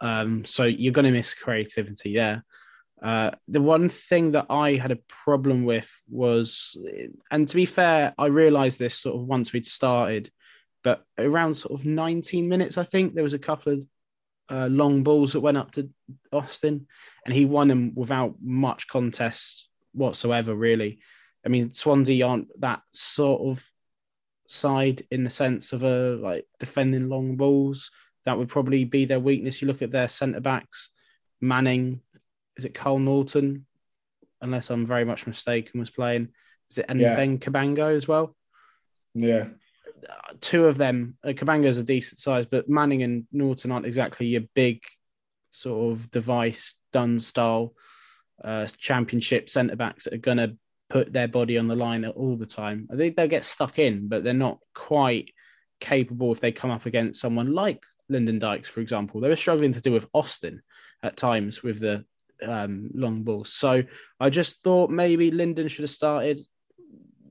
[0.00, 2.44] Um, so you're going to miss creativity there.
[3.00, 6.76] Uh, the one thing that I had a problem with was,
[7.30, 10.30] and to be fair, I realized this sort of once we'd started,
[10.82, 13.86] but around sort of 19 minutes, I think there was a couple of
[14.50, 15.88] uh, long balls that went up to
[16.32, 16.86] Austin,
[17.24, 21.00] and he won them without much contest whatsoever, really.
[21.44, 23.64] I mean, Swansea aren't that sort of
[24.46, 27.90] side in the sense of a like defending long balls.
[28.24, 29.60] That would probably be their weakness.
[29.60, 30.90] You look at their centre backs,
[31.40, 32.00] Manning,
[32.56, 33.66] is it Kyle Naughton?
[34.40, 36.28] Unless I'm very much mistaken, was playing.
[36.70, 37.14] Is it and yeah.
[37.14, 38.36] Ben Cabango as well?
[39.14, 39.48] Yeah.
[40.40, 44.42] Two of them, uh, Cabango's a decent size, but Manning and Naughton aren't exactly your
[44.54, 44.82] big
[45.50, 47.72] sort of device done style
[48.44, 50.56] uh, championship centre backs that are going to
[50.90, 52.88] put their body on the line all the time.
[52.92, 55.32] I think they'll get stuck in, but they're not quite
[55.80, 59.20] capable if they come up against someone like Lyndon Dykes, for example.
[59.20, 60.62] They were struggling to do with Austin
[61.02, 62.04] at times with the
[62.42, 63.52] um, long balls.
[63.52, 63.82] So
[64.18, 66.40] I just thought maybe Lyndon should have started,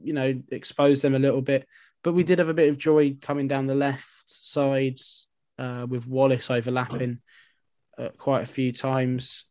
[0.04, 1.68] you know, expose them a little bit.
[2.04, 6.08] But we did have a bit of joy coming down the left sides uh, with
[6.08, 7.20] Wallace overlapping
[7.98, 9.46] uh, quite a few times.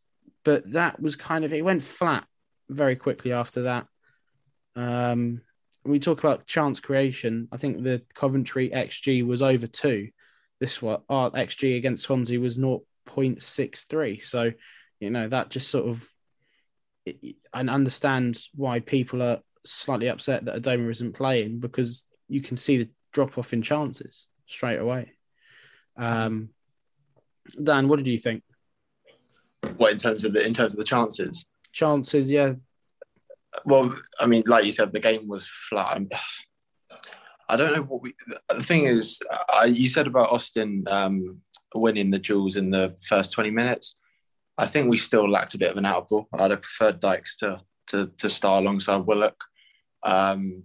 [0.47, 2.25] But that was kind of, it went flat
[2.69, 3.85] very quickly after that.
[4.77, 5.41] Um,
[5.83, 7.49] we talk about chance creation.
[7.51, 10.07] I think the Coventry XG was over two.
[10.61, 14.23] This what our XG against Swansea was 0.63.
[14.23, 14.53] So,
[15.01, 16.07] you know, that just sort of,
[17.05, 22.77] I understand why people are slightly upset that Adomah isn't playing because you can see
[22.77, 25.11] the drop off in chances straight away.
[25.97, 26.51] Um,
[27.61, 28.43] Dan, what did you think?
[29.77, 31.45] What in terms of the in terms of the chances?
[31.71, 32.53] Chances, yeah.
[33.65, 36.01] Well, I mean, like you said, the game was flat.
[37.49, 38.13] I don't know what we.
[38.49, 39.21] The thing is,
[39.53, 41.41] I, you said about Austin um,
[41.73, 43.95] winning the duels in the first twenty minutes.
[44.57, 46.27] I think we still lacked a bit of an out ball.
[46.33, 49.43] I'd have preferred Dykes to to, to start alongside Willock.
[50.03, 50.63] Um,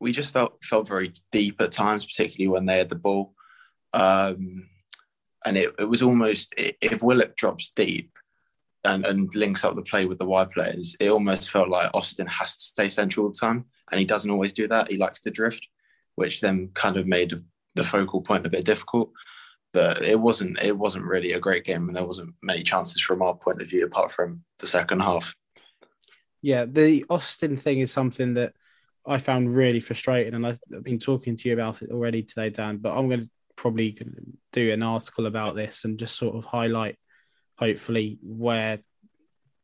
[0.00, 3.34] we just felt felt very deep at times, particularly when they had the ball.
[3.92, 4.68] Um,
[5.46, 8.10] and it, it was almost if Willock drops deep
[8.84, 12.26] and, and links up the play with the wide players, it almost felt like Austin
[12.26, 14.90] has to stay central all the time, and he doesn't always do that.
[14.90, 15.68] He likes to drift,
[16.16, 17.32] which then kind of made
[17.76, 19.12] the focal point a bit difficult.
[19.72, 23.22] But it wasn't it wasn't really a great game, and there wasn't many chances from
[23.22, 25.34] our point of view apart from the second half.
[26.42, 28.54] Yeah, the Austin thing is something that
[29.06, 32.78] I found really frustrating, and I've been talking to you about it already today, Dan.
[32.78, 33.98] But I'm going to probably
[34.52, 36.96] do an article about this and just sort of highlight,
[37.58, 38.80] hopefully, where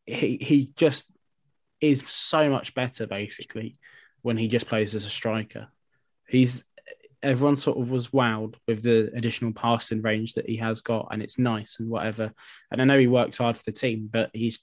[0.07, 1.11] he he just
[1.81, 3.78] is so much better basically
[4.22, 5.68] when he just plays as a striker.
[6.26, 6.64] He's
[7.22, 11.22] everyone sort of was wowed with the additional passing range that he has got, and
[11.22, 12.33] it's nice and whatever.
[12.70, 14.59] And I know he works hard for the team, but his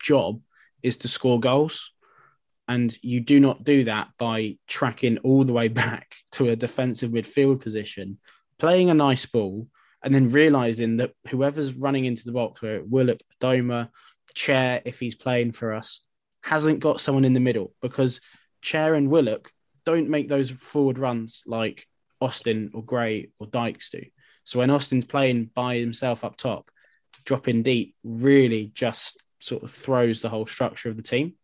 [0.00, 0.40] job
[0.82, 1.92] is to score goals.
[2.68, 7.10] And you do not do that by tracking all the way back to a defensive
[7.10, 8.18] midfield position,
[8.58, 9.66] playing a nice ball,
[10.02, 13.88] and then realizing that whoever's running into the box, where Willock, Doma,
[14.34, 16.02] Chair, if he's playing for us,
[16.42, 18.20] hasn't got someone in the middle because
[18.62, 19.50] Chair and Willock
[19.84, 21.86] don't make those forward runs like
[22.20, 24.02] Austin or Gray or Dykes do.
[24.44, 26.70] So when Austin's playing by himself up top,
[27.24, 31.34] dropping deep really just sort of throws the whole structure of the team.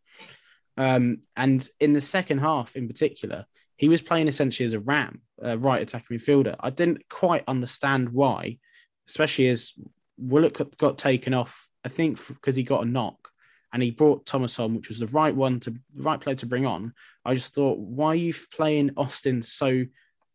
[0.76, 5.20] Um, and in the second half, in particular, he was playing essentially as a ram,
[5.40, 6.56] a right attacking midfielder.
[6.60, 8.58] I didn't quite understand why,
[9.08, 9.72] especially as
[10.16, 11.68] Willock got taken off.
[11.84, 13.28] I think because he got a knock,
[13.72, 16.64] and he brought Thomas on, which was the right one to right player to bring
[16.64, 16.94] on.
[17.24, 19.84] I just thought, why are you playing Austin so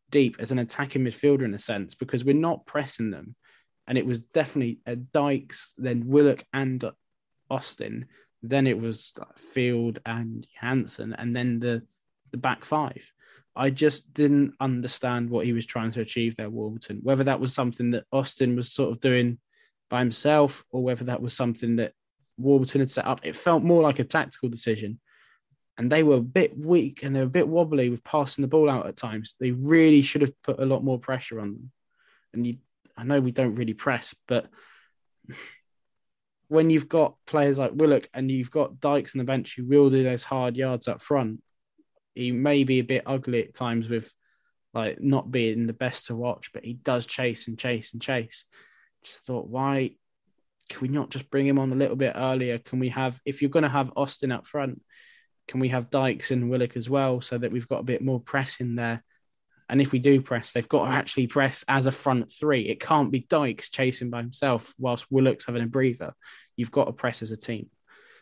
[0.09, 1.95] deep as an attacking midfielder in a sense?
[1.95, 3.35] Because we're not pressing them,
[3.87, 4.79] and it was definitely
[5.13, 6.83] Dykes, then Willock and
[7.49, 8.07] Austin
[8.41, 11.83] then it was Field and Hansen, and then the
[12.31, 13.11] the back five.
[13.55, 16.99] I just didn't understand what he was trying to achieve there, Warburton.
[17.01, 19.39] Whether that was something that Austin was sort of doing
[19.89, 21.93] by himself, or whether that was something that
[22.37, 23.21] Warburton had set up.
[23.23, 24.99] It felt more like a tactical decision.
[25.77, 28.49] And they were a bit weak and they were a bit wobbly with passing the
[28.49, 29.35] ball out at times.
[29.39, 31.71] They really should have put a lot more pressure on them.
[32.33, 32.57] And you,
[32.97, 34.47] I know we don't really press, but
[36.49, 39.89] when you've got players like Willock and you've got Dykes on the bench who will
[39.89, 41.41] do those hard yards up front,
[42.15, 44.13] he may be a bit ugly at times with
[44.73, 48.45] like not being the best to watch, but he does chase and chase and chase.
[49.03, 49.91] Just thought, why
[50.69, 52.57] can we not just bring him on a little bit earlier?
[52.57, 54.81] Can we have, if you're going to have Austin up front,
[55.47, 58.19] can we have Dykes and Willock as well so that we've got a bit more
[58.19, 59.03] press in there?
[59.69, 62.63] And if we do press, they've got to actually press as a front three.
[62.63, 66.13] It can't be Dykes chasing by himself whilst Willock's having a breather.
[66.55, 67.69] You've got to press as a team.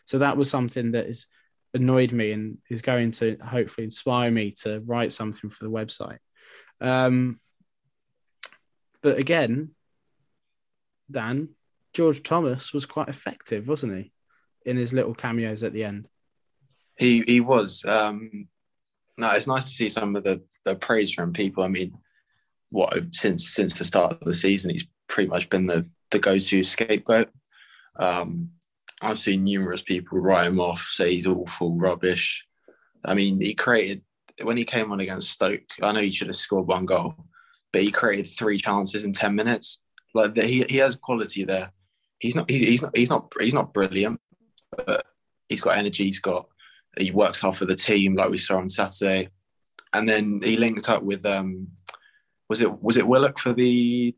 [0.06, 1.26] So that was something that has
[1.74, 6.18] annoyed me and is going to hopefully inspire me to write something for the website.
[6.80, 7.40] Um,
[9.02, 9.70] but again,
[11.10, 11.50] Dan,
[11.94, 14.12] George Thomas was quite effective, wasn't he,
[14.66, 16.08] in his little cameos at the end?
[16.96, 17.84] He he was.
[17.84, 18.48] Um,
[19.18, 21.64] no, it's nice to see some of the, the praise from people.
[21.64, 21.92] I mean,
[22.70, 26.38] what since since the start of the season, he's pretty much been the the go
[26.38, 27.28] to scapegoat.
[27.96, 28.50] Um,
[29.02, 32.46] I've seen numerous people write him off, say he's awful, rubbish.
[33.04, 34.02] I mean, he created
[34.42, 35.62] when he came on against Stoke.
[35.82, 37.14] I know he should have scored one goal,
[37.72, 39.80] but he created three chances in ten minutes.
[40.14, 41.72] Like he he has quality there.
[42.20, 44.20] He's not he, he's not he's not he's not brilliant,
[44.76, 45.04] but
[45.48, 46.04] he's got energy.
[46.04, 46.46] He's got
[46.96, 49.28] he works hard for the team, like we saw on Saturday.
[49.92, 51.68] And then he linked up with um,
[52.48, 54.14] was it was it Willock for the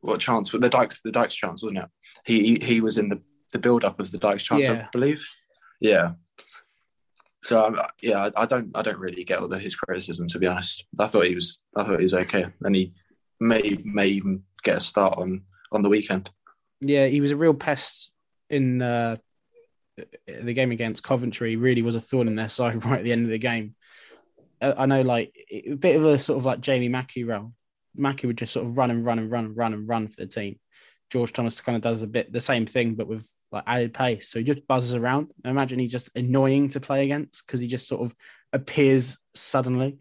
[0.00, 0.52] what chance?
[0.52, 1.88] With the Dykes the Dykes chance, wasn't it?
[2.24, 3.20] He he was in the
[3.52, 4.72] the build up of the Dykes chance, yeah.
[4.72, 5.24] I believe.
[5.80, 6.12] Yeah.
[7.44, 10.38] So um, yeah, I, I, don't I don't really get all the, his criticism to
[10.38, 10.84] be honest.
[10.98, 12.92] I thought he was I thought he was okay, and he
[13.40, 16.30] may may even get a start on on the weekend.
[16.80, 18.10] Yeah, he was a real pest
[18.48, 19.16] in uh,
[20.26, 21.56] the game against Coventry.
[21.56, 23.74] Really was a thorn in their side right at the end of the game.
[24.60, 27.52] I know, like a bit of a sort of like Jamie Mackie role.
[27.94, 30.16] Mackie would just sort of run and run and run and run and run for
[30.16, 30.58] the team.
[31.10, 34.30] George Thomas kind of does a bit the same thing, but with like added pace.
[34.30, 35.30] So he just buzzes around.
[35.44, 38.14] I imagine he's just annoying to play against because he just sort of
[38.52, 39.98] appears suddenly.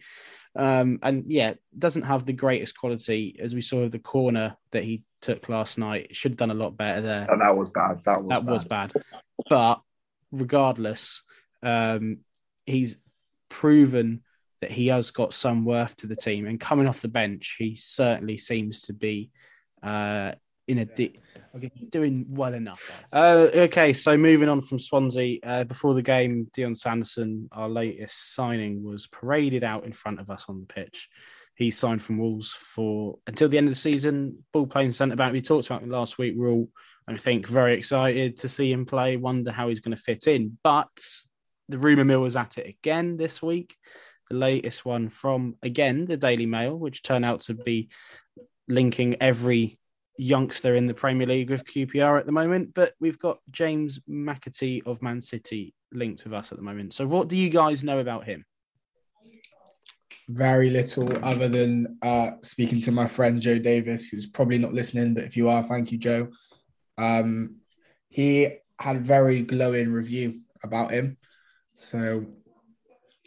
[0.55, 4.83] Um, and yeah, doesn't have the greatest quality as we saw with the corner that
[4.83, 6.15] he took last night.
[6.15, 7.27] Should have done a lot better there.
[7.29, 8.01] And that was bad.
[8.05, 8.51] That was that bad.
[8.51, 8.93] was bad.
[9.49, 9.81] But
[10.31, 11.23] regardless,
[11.63, 12.19] um,
[12.65, 12.97] he's
[13.49, 14.21] proven
[14.61, 16.45] that he has got some worth to the team.
[16.47, 19.31] And coming off the bench, he certainly seems to be
[19.81, 20.33] uh,
[20.67, 21.19] in a di-
[21.55, 23.03] okay, doing well enough.
[23.11, 28.35] Uh, okay, so moving on from Swansea, uh, before the game, Dion Sanderson, our latest
[28.35, 31.09] signing, was paraded out in front of us on the pitch.
[31.61, 34.43] He signed from Wolves for until the end of the season.
[34.51, 35.31] Ball playing centre back.
[35.31, 36.33] We talked about him last week.
[36.35, 36.69] We're all,
[37.07, 39.15] I think, very excited to see him play.
[39.15, 40.57] Wonder how he's going to fit in.
[40.63, 40.89] But
[41.69, 43.75] the rumour mill was at it again this week.
[44.31, 47.89] The latest one from again the Daily Mail, which turned out to be
[48.67, 49.77] linking every
[50.17, 54.87] youngster in the Premier League with QPR at the moment, but we've got James McAtee
[54.87, 56.93] of Man City linked with us at the moment.
[56.93, 58.45] So, what do you guys know about him?
[60.33, 65.13] Very little, other than uh, speaking to my friend Joe Davis, who's probably not listening,
[65.13, 66.29] but if you are, thank you, Joe.
[66.97, 67.57] Um,
[68.07, 71.17] he had a very glowing review about him.
[71.77, 72.25] So,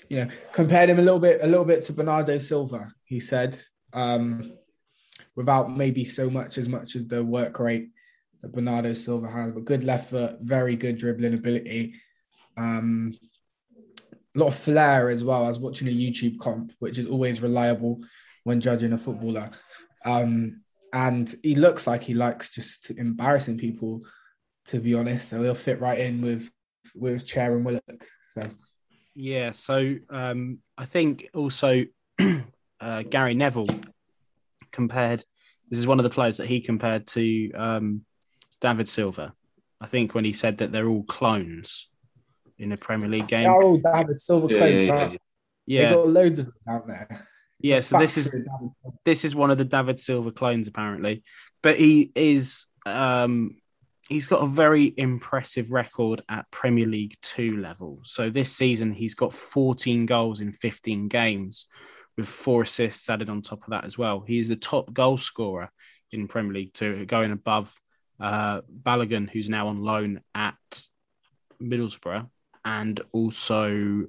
[0.08, 2.92] you know, compared him a little bit, a little bit to Bernardo Silva.
[3.04, 3.60] He said,
[3.92, 4.56] um,
[5.36, 7.90] without maybe so much as much as the work rate
[8.40, 11.94] that Bernardo Silva has, but good left foot, very good dribbling ability.
[12.56, 13.18] Um,
[14.34, 15.44] a lot of flair as well.
[15.44, 18.00] I was watching a YouTube comp, which is always reliable
[18.44, 19.50] when judging a footballer.
[20.04, 24.02] Um, and he looks like he likes just embarrassing people,
[24.66, 25.28] to be honest.
[25.28, 26.50] So he'll fit right in with
[26.94, 28.06] with Chair and Willock.
[28.28, 28.48] So
[29.14, 31.84] yeah, so um, I think also
[32.80, 33.66] uh, Gary Neville
[34.72, 35.24] compared.
[35.70, 38.04] This is one of the players that he compared to um,
[38.60, 39.32] David Silva.
[39.80, 41.88] I think when he said that they're all clones
[42.58, 43.44] in a Premier League game.
[43.44, 44.74] They're all David Silva yeah, clones.
[44.74, 45.16] Yeah, yeah.
[45.66, 45.82] yeah.
[45.82, 47.26] They've got loads of them out there.
[47.60, 48.34] Yeah, so this is
[49.04, 51.22] this is one of the David Silva clones apparently,
[51.62, 53.56] but he is um,
[54.08, 58.00] he's got a very impressive record at Premier League two level.
[58.02, 61.66] So this season he's got 14 goals in 15 games,
[62.16, 64.22] with four assists added on top of that as well.
[64.26, 65.70] He's the top goal scorer
[66.12, 67.74] in Premier League Two, going above
[68.20, 70.54] uh, Balogun, who's now on loan at
[71.60, 72.28] Middlesbrough,
[72.64, 74.05] and also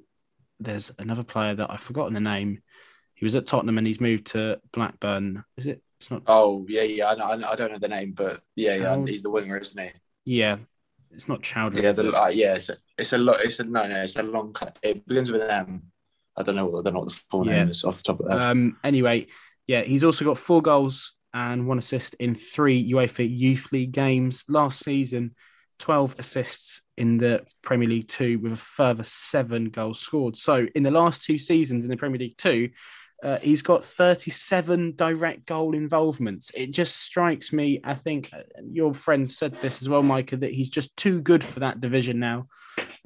[0.59, 2.61] there's another player that I've forgotten the name.
[3.13, 5.43] He was at Tottenham and he's moved to Blackburn.
[5.57, 5.81] Is it?
[5.99, 6.23] It's not.
[6.27, 7.05] Oh yeah, yeah.
[7.07, 9.05] I, I don't know the name, but yeah, yeah.
[9.05, 9.91] He's the winger, isn't he?
[10.25, 10.57] Yeah,
[11.11, 11.83] it's not Choudhury.
[11.83, 12.55] Yeah, the, uh, yeah.
[12.55, 13.37] It's a, it's a lot.
[13.39, 14.01] It's a no, no.
[14.01, 14.55] It's a long.
[14.83, 15.83] It begins with an M.
[16.37, 16.67] I don't know.
[16.77, 18.41] I don't know what the full name is off the top of that.
[18.41, 19.27] Um, anyway,
[19.67, 24.43] yeah, he's also got four goals and one assist in three UEFA Youth League games
[24.47, 25.33] last season.
[25.79, 30.35] 12 assists in the Premier League Two with a further seven goals scored.
[30.35, 32.69] So, in the last two seasons in the Premier League Two,
[33.23, 36.51] uh, he's got 37 direct goal involvements.
[36.53, 40.53] It just strikes me, I think uh, your friend said this as well, Micah, that
[40.53, 42.47] he's just too good for that division now.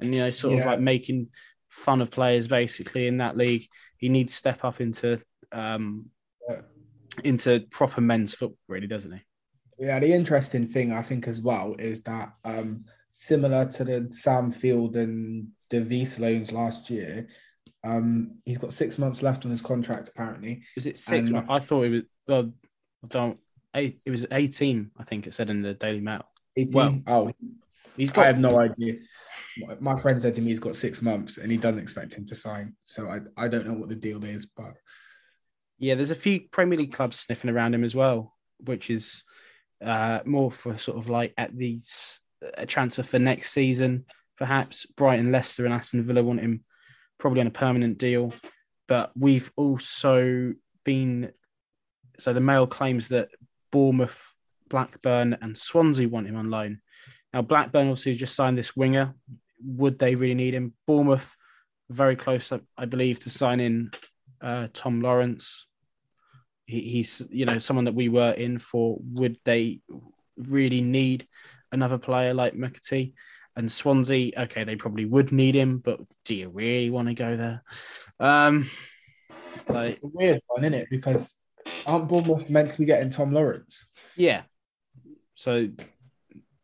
[0.00, 0.60] And, you know, sort yeah.
[0.60, 1.28] of like making
[1.70, 3.66] fun of players basically in that league.
[3.96, 6.06] He needs to step up into um,
[7.24, 9.20] into proper men's football, really, doesn't he?
[9.80, 14.50] Yeah, the interesting thing I think as well is that um, similar to the Sam
[14.50, 17.26] Field and the Vise loans last year,
[17.82, 20.08] um, he's got six months left on his contract.
[20.08, 21.30] Apparently, is it six?
[21.30, 22.04] And, I thought it was.
[22.28, 22.52] Well,
[23.02, 23.40] I don't.
[23.74, 24.90] Eight, it was eighteen.
[24.98, 26.24] I think it said in the Daily Mail.
[26.56, 26.74] Eighteen.
[26.74, 27.32] Well, oh,
[27.96, 28.24] he's got.
[28.24, 28.98] I have no idea
[29.80, 32.34] my friend said to me he's got six months and he doesn't expect him to
[32.34, 32.74] sign.
[32.84, 34.74] So I, I don't know what the deal is, but
[35.78, 39.24] yeah, there's a few Premier League clubs sniffing around him as well, which is
[39.84, 42.20] uh, more for sort of like at these
[42.56, 44.04] a transfer for next season.
[44.38, 46.64] Perhaps Brighton, Leicester, and Aston Villa want him
[47.18, 48.32] probably on a permanent deal.
[48.88, 50.54] But we've also
[50.84, 51.32] been
[52.18, 53.28] so the Mail claims that
[53.70, 54.34] Bournemouth,
[54.68, 56.80] Blackburn, and Swansea want him on loan.
[57.32, 59.14] Now, Blackburn obviously just signed this winger.
[59.64, 60.74] Would they really need him?
[60.86, 61.36] Bournemouth
[61.90, 63.90] very close, I believe, to signing
[64.40, 65.66] uh, Tom Lawrence.
[66.70, 68.98] He, he's, you know, someone that we were in for.
[69.12, 69.80] Would they
[70.36, 71.26] really need
[71.72, 73.14] another player like McAtee?
[73.56, 77.36] And Swansea, okay, they probably would need him, but do you really want to go
[77.36, 77.62] there?
[78.20, 78.70] Um,
[79.68, 80.88] like weird one, isn't it?
[80.90, 81.36] Because
[81.84, 83.88] aren't Bournemouth meant to be getting Tom Lawrence?
[84.16, 84.42] Yeah.
[85.34, 85.68] So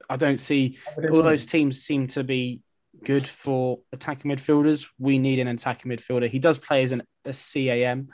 [0.09, 0.78] I don't see
[1.11, 2.61] all those teams seem to be
[3.04, 4.86] good for attacking midfielders.
[4.98, 6.28] We need an attacking midfielder.
[6.28, 8.09] He does play as an, a CAM,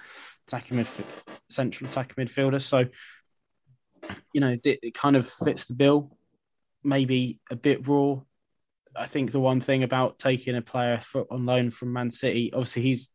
[0.46, 1.04] attacking midf-
[1.48, 2.60] central attacking midfielder.
[2.60, 2.86] So,
[4.32, 6.16] you know, it, it kind of fits the bill.
[6.84, 8.16] Maybe a bit raw.
[8.94, 12.52] I think the one thing about taking a player for, on loan from Man City,
[12.52, 13.10] obviously he's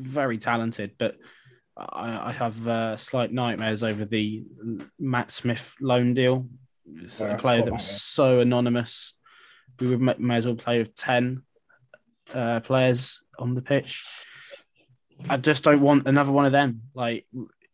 [0.00, 1.16] very talented, but
[1.76, 4.44] I, I have uh, slight nightmares over the
[4.98, 6.48] Matt Smith loan deal.
[6.96, 9.14] It's yeah, a player that was so anonymous
[9.80, 11.42] we would may, may as well play with 10
[12.34, 14.04] uh, players on the pitch.
[15.28, 16.82] I just don't want another one of them.
[16.94, 17.26] Like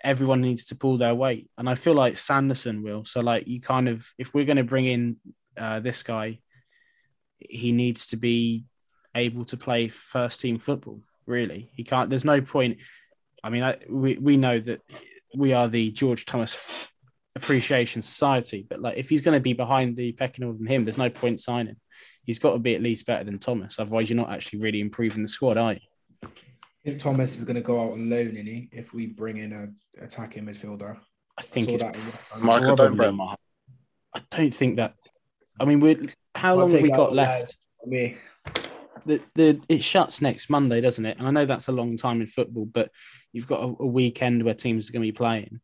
[0.02, 3.04] everyone needs to pull their weight, and I feel like Sanderson will.
[3.04, 5.16] So like you kind of, if we're going to bring in
[5.56, 6.40] uh, this guy,
[7.38, 8.64] he needs to be
[9.14, 11.00] able to play first team football.
[11.26, 12.10] Really, he can't.
[12.10, 12.78] There's no point.
[13.42, 14.82] I mean, I, we we know that
[15.34, 16.88] we are the George Thomas
[17.34, 20.84] Appreciation Society, but like if he's going to be behind the pecking order than him,
[20.84, 21.76] there's no point signing
[22.26, 23.78] he's got to be at least better than Thomas.
[23.78, 25.80] Otherwise, you're not actually really improving the squad, are you?
[26.86, 28.68] I think Thomas is going to go out on loan, is he?
[28.70, 30.96] If we bring in a attacking midfielder,
[31.36, 34.94] I think I it's Michael don't I don't think that.
[35.58, 36.00] I mean, we
[36.36, 37.56] how I'll long have we got left?
[37.84, 38.16] Me.
[39.04, 41.18] The, the it shuts next Monday, doesn't it?
[41.18, 42.92] And I know that's a long time in football, but
[43.32, 45.60] you've got a, a weekend where teams are going to be playing.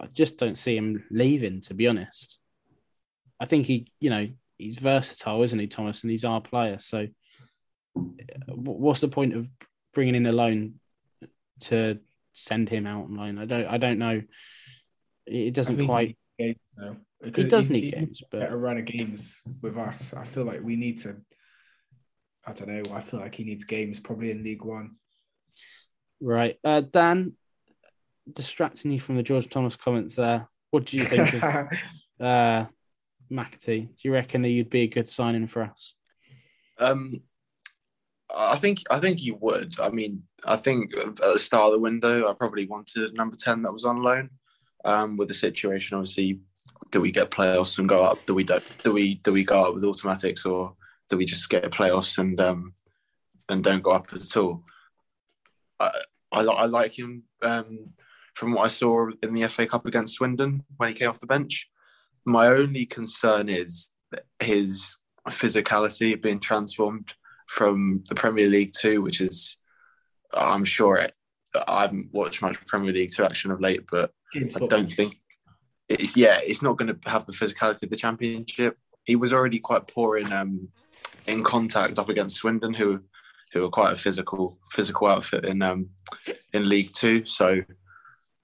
[0.00, 2.40] I just don't see him leaving, to be honest.
[3.38, 6.00] I think he, you know, he's versatile, isn't he, Thomas?
[6.00, 6.78] And he's our player.
[6.80, 7.08] So,
[7.94, 9.50] uh, what's the point of
[9.94, 10.74] bringing in the loan
[11.60, 11.98] to
[12.32, 13.38] send him out on loan?
[13.38, 13.66] I don't.
[13.66, 14.22] I don't know.
[15.26, 16.16] It doesn't quite.
[16.38, 20.14] He, games, he does need games, but a run of games with us.
[20.14, 21.16] I feel like we need to.
[22.46, 22.82] I don't know.
[22.94, 24.96] I feel like he needs games probably in League One.
[26.20, 27.34] Right, uh, Dan.
[28.32, 30.48] Distracting you from the George Thomas comments there.
[30.70, 31.42] What do you think of
[32.20, 32.66] uh,
[33.30, 33.96] McAtee?
[33.96, 35.94] Do you reckon that you'd be a good signing for us?
[36.78, 37.20] Um,
[38.34, 39.78] I think I think he would.
[39.80, 43.62] I mean, I think at the start of the window, I probably wanted number ten
[43.62, 44.30] that was on loan.
[44.84, 46.40] Um, with the situation, obviously,
[46.90, 48.18] do we get playoffs and go up?
[48.26, 50.74] Do we do, do we do we go up with automatics, or
[51.08, 52.72] do we just get playoffs and um,
[53.48, 54.64] and don't go up at all?
[55.78, 55.90] I
[56.32, 57.86] I, I like him um,
[58.34, 61.26] from what I saw in the FA Cup against Swindon when he came off the
[61.26, 61.68] bench.
[62.24, 63.90] My only concern is
[64.40, 67.14] his physicality being transformed
[67.52, 69.58] from the Premier League too, which is,
[70.32, 71.12] I'm sure it,
[71.68, 75.12] I haven't watched much Premier League Two action of late, but I don't think
[75.86, 78.78] it's yeah, it's not going to have the physicality of the Championship.
[79.04, 80.68] He was already quite poor in um
[81.26, 83.04] in contact up against Swindon, who
[83.52, 85.90] who are quite a physical physical outfit in um
[86.54, 87.26] in League Two.
[87.26, 87.60] So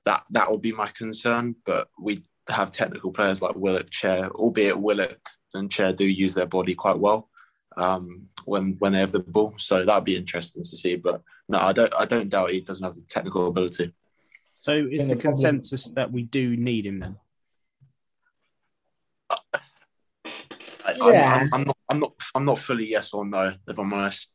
[0.05, 1.55] that that will be my concern.
[1.65, 5.21] But we have technical players like Willock, Chair, albeit Willock
[5.55, 7.31] and Chair do use their body quite well
[7.79, 9.55] um, when when they have the ball.
[9.57, 10.97] So that'd be interesting to see.
[10.97, 13.93] But no, I don't I don't doubt he doesn't have the technical ability.
[14.59, 17.17] So is the consensus that we do need him then?
[21.01, 21.77] I, am not.
[21.89, 22.13] I'm not.
[22.35, 23.55] I'm not fully yes or no.
[23.67, 24.33] If I'm honest.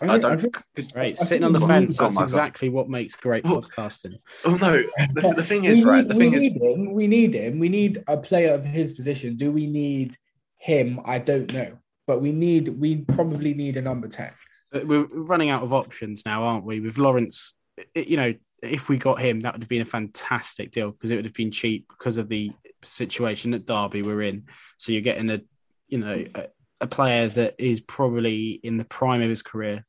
[0.00, 0.56] I, I don't.
[0.94, 1.96] right, sitting on the fence.
[1.96, 4.18] That's exactly what makes great podcasting.
[4.44, 4.82] Oh no,
[5.14, 6.06] the, the thing is, right.
[6.06, 7.58] the thing is, him, we need him.
[7.58, 9.36] We need a player of his position.
[9.36, 10.18] Do we need
[10.58, 11.00] him?
[11.06, 12.68] I don't know, but we need.
[12.68, 14.32] We probably need a number ten.
[14.72, 16.80] We're running out of options now, aren't we?
[16.80, 17.54] With Lawrence,
[17.94, 21.16] you know, if we got him, that would have been a fantastic deal because it
[21.16, 22.50] would have been cheap because of the
[22.82, 24.44] situation that Derby we're in.
[24.76, 25.40] So you're getting a,
[25.88, 26.46] you know, a,
[26.80, 29.84] a player that is probably in the prime of his career,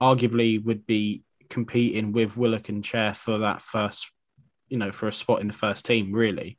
[0.00, 4.10] arguably would be competing with Willock and Chair for that first,
[4.68, 6.58] you know, for a spot in the first team, really.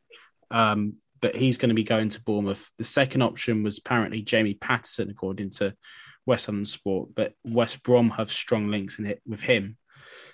[0.51, 2.69] Um, but he's going to be going to Bournemouth.
[2.77, 5.73] The second option was apparently Jamie Paterson, according to
[6.25, 9.77] West London Sport, but West Brom have strong links in it with him.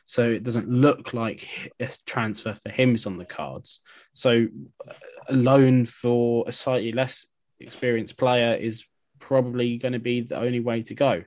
[0.05, 3.79] So it doesn't look like a transfer for him is on the cards.
[4.13, 4.47] So
[4.87, 4.93] uh,
[5.29, 7.25] a loan for a slightly less
[7.59, 8.85] experienced player is
[9.19, 11.23] probably going to be the only way to go.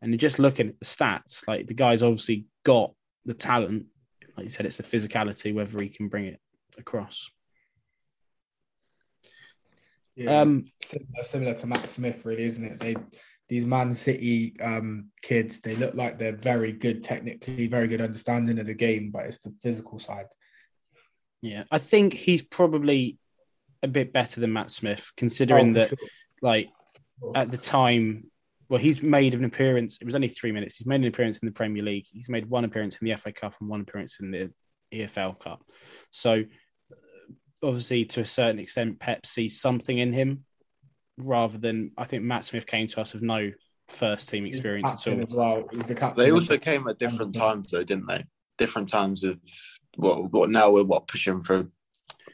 [0.00, 2.92] And just looking at the stats, like the guy's obviously got
[3.24, 3.86] the talent.
[4.36, 6.40] Like you said, it's the physicality, whether he can bring it
[6.78, 7.30] across.
[10.16, 12.80] Yeah, um, similar, similar to Matt Smith, really, isn't it?
[12.80, 12.96] They
[13.48, 18.58] these Man City um, kids, they look like they're very good technically, very good understanding
[18.58, 20.26] of the game, but it's the physical side.
[21.42, 23.18] Yeah, I think he's probably
[23.82, 26.08] a bit better than Matt Smith, considering oh, that, sure.
[26.40, 26.70] like,
[27.34, 28.30] at the time,
[28.68, 29.98] well, he's made an appearance.
[30.00, 30.76] It was only three minutes.
[30.76, 32.06] He's made an appearance in the Premier League.
[32.10, 34.50] He's made one appearance in the FA Cup and one appearance in the
[34.94, 35.62] EFL Cup.
[36.10, 36.44] So,
[37.62, 40.44] obviously, to a certain extent, Pep sees something in him,
[41.16, 43.52] rather than I think Matt Smith came to us with no
[43.88, 45.20] first team experience at all.
[45.20, 45.68] As well.
[45.72, 46.24] He's the captain.
[46.24, 48.24] They also came at different times, though, didn't they?
[48.58, 49.38] Different times of
[49.96, 50.32] what?
[50.32, 50.70] What now?
[50.70, 51.66] We're what pushing for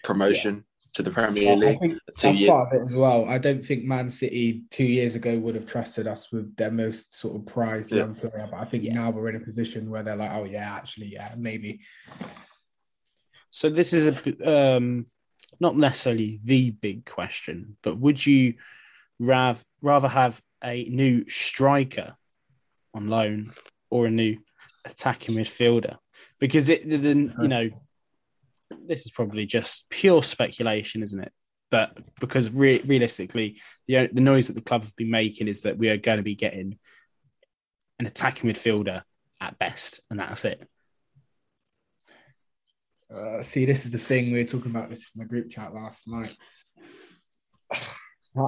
[0.02, 0.56] promotion.
[0.56, 0.62] Yeah
[0.94, 1.76] to the Premier League.
[1.76, 3.28] I think that's part of it as well.
[3.28, 7.14] I don't think Man City two years ago would have trusted us with their most
[7.14, 7.98] sort of prized yeah.
[7.98, 8.94] young player, but I think yeah.
[8.94, 11.80] now we're in a position where they're like, oh yeah, actually, yeah, maybe.
[13.50, 15.06] So this is a um,
[15.60, 18.54] not necessarily the big question, but would you
[19.18, 22.16] rather rather have a new striker
[22.94, 23.52] on loan
[23.90, 24.38] or a new
[24.84, 25.96] attacking midfielder?
[26.38, 27.70] Because it, then you know
[28.86, 31.32] this is probably just pure speculation, isn't it?
[31.70, 35.78] But because re- realistically, the the noise that the club have been making is that
[35.78, 36.78] we are going to be getting
[37.98, 39.02] an attacking midfielder
[39.40, 40.66] at best, and that's it.
[43.12, 45.72] Uh, see, this is the thing we were talking about this in the group chat
[45.72, 46.36] last night.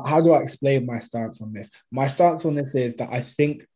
[0.06, 1.70] How, do I explain my stance on this?
[1.90, 3.66] My stance on this is that I think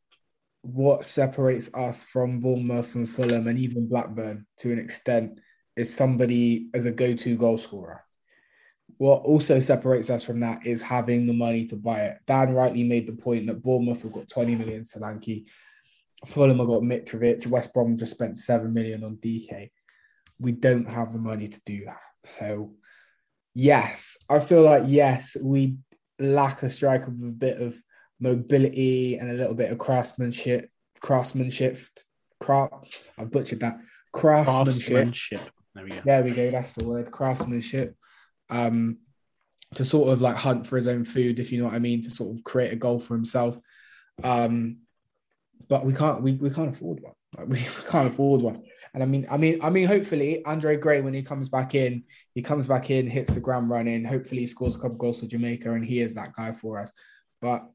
[0.62, 5.40] what separates us from Bournemouth and Fulham and even Blackburn to an extent
[5.76, 8.04] is somebody as a go-to goal scorer.
[8.98, 12.18] What also separates us from that is having the money to buy it.
[12.26, 15.46] Dan rightly made the point that Bournemouth have got 20 million Solanke,
[16.26, 19.72] Fulham have got Mitrovic, West Brom just spent 7 million on Dike.
[20.38, 22.00] We don't have the money to do that.
[22.24, 22.74] So,
[23.54, 25.76] yes, I feel like, yes, we
[26.18, 27.76] lack a striker with a bit of
[28.20, 30.70] mobility and a little bit of craftsmanship.
[31.00, 31.78] Craftsmanship.
[32.40, 33.78] Craft, I butchered that.
[34.12, 34.92] Craftsmanship.
[34.92, 35.50] craftsmanship.
[35.74, 36.00] There we go.
[36.04, 36.50] There we go.
[36.50, 37.10] That's the word.
[37.10, 37.96] Craftsmanship.
[38.50, 38.98] Um,
[39.74, 42.02] to sort of like hunt for his own food, if you know what I mean,
[42.02, 43.58] to sort of create a goal for himself.
[44.22, 44.78] Um,
[45.68, 47.14] but we can't we, we can't afford one.
[47.36, 47.58] Like, we
[47.90, 48.62] can't afford one.
[48.94, 52.04] And I mean, I mean, I mean, hopefully Andre Gray, when he comes back in,
[52.32, 54.04] he comes back in, hits the ground running.
[54.04, 56.92] Hopefully he scores a couple goals for Jamaica and he is that guy for us.
[57.42, 57.68] But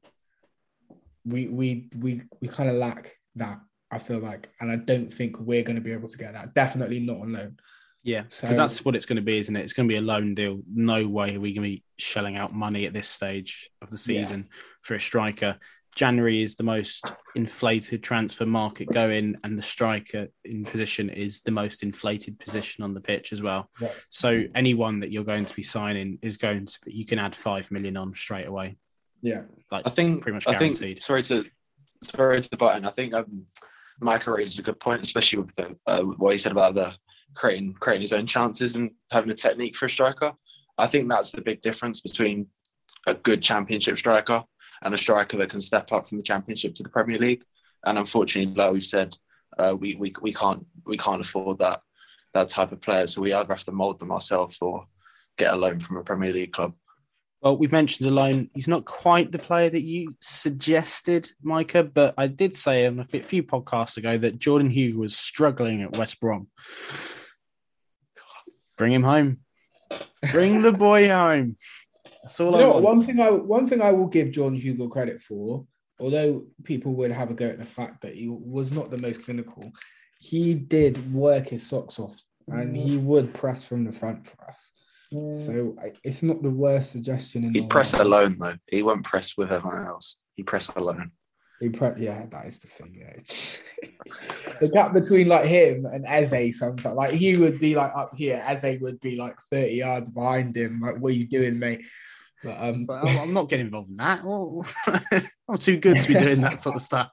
[1.26, 3.60] we we we we kind of lack that,
[3.92, 4.50] I feel like.
[4.62, 6.54] And I don't think we're going to be able to get that.
[6.54, 7.58] Definitely not on loan.
[8.02, 9.62] Yeah, because so, that's what it's going to be, isn't it?
[9.62, 10.62] It's going to be a loan deal.
[10.74, 13.98] No way are we going to be shelling out money at this stage of the
[13.98, 14.58] season yeah.
[14.84, 15.58] for a striker.
[15.96, 21.52] January is the most inflated transfer market going, and the striker in position is the
[21.52, 23.70] most inflated position on the pitch as well.
[23.82, 23.92] Yeah.
[24.10, 27.36] So anyone that you're going to be signing is going to be, you can add
[27.36, 28.78] five million on straight away.
[29.22, 30.78] Yeah, like I think pretty much guaranteed.
[30.78, 31.46] I think, sorry to
[32.04, 32.86] sorry to the button.
[32.86, 33.46] I think um,
[34.00, 36.94] Micah raises a good point, especially with the uh, what he said about the
[37.36, 40.32] creating creating his own chances and having a technique for a striker.
[40.78, 42.48] I think that's the big difference between
[43.06, 44.44] a good championship striker
[44.84, 47.44] and a striker that can step up from the championship to the Premier League.
[47.86, 49.16] And unfortunately, like we said,
[49.58, 51.82] uh, we, we we can't we can't afford that
[52.34, 53.08] that type of player.
[53.08, 54.86] So we either have to mould them ourselves or
[55.38, 56.74] get a loan from a Premier League club.
[57.42, 58.50] Well, we've mentioned a loan.
[58.54, 63.44] He's not quite the player that you suggested, Micah, but I did say a few
[63.44, 66.48] podcasts ago that Jordan Hugill was struggling at West Brom.
[68.78, 69.40] Bring him home.
[70.32, 71.56] Bring the boy home.
[72.24, 72.84] That's all you I know want.
[72.84, 75.66] One thing I one thing I will give Jordan Hugill credit for,
[76.00, 79.24] although people would have a go at the fact that he was not the most
[79.26, 79.72] clinical,
[80.20, 83.04] he did work his socks off and he mm.
[83.04, 84.72] would press from the front for us.
[85.14, 85.36] Mm.
[85.36, 88.08] So it's not the worst suggestion in He'd press world.
[88.08, 88.56] alone though.
[88.70, 90.18] He won't press with everyone else.
[90.36, 91.12] He press alone.
[91.60, 92.96] He pre- yeah, that is the thing.
[92.98, 93.62] Yeah, it's
[94.62, 96.58] the gap between like him and Eze.
[96.58, 100.56] Sometimes, like he would be like up here, Eze would be like thirty yards behind
[100.56, 100.80] him.
[100.80, 101.82] Like, what are you doing, mate?
[102.44, 104.24] But, um, I'm not getting involved in that.
[104.24, 104.66] Well,
[105.50, 107.12] I'm too good to be doing that sort of stuff.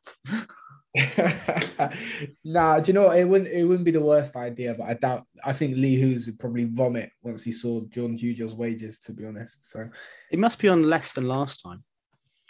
[2.45, 3.19] nah, do you know what?
[3.19, 6.27] It wouldn't it wouldn't be the worst idea, but I doubt I think Lee Hoos
[6.27, 9.71] would probably vomit once he saw Jordan Hugill's wages, to be honest.
[9.71, 9.89] So
[10.31, 11.83] it must be on less than last time.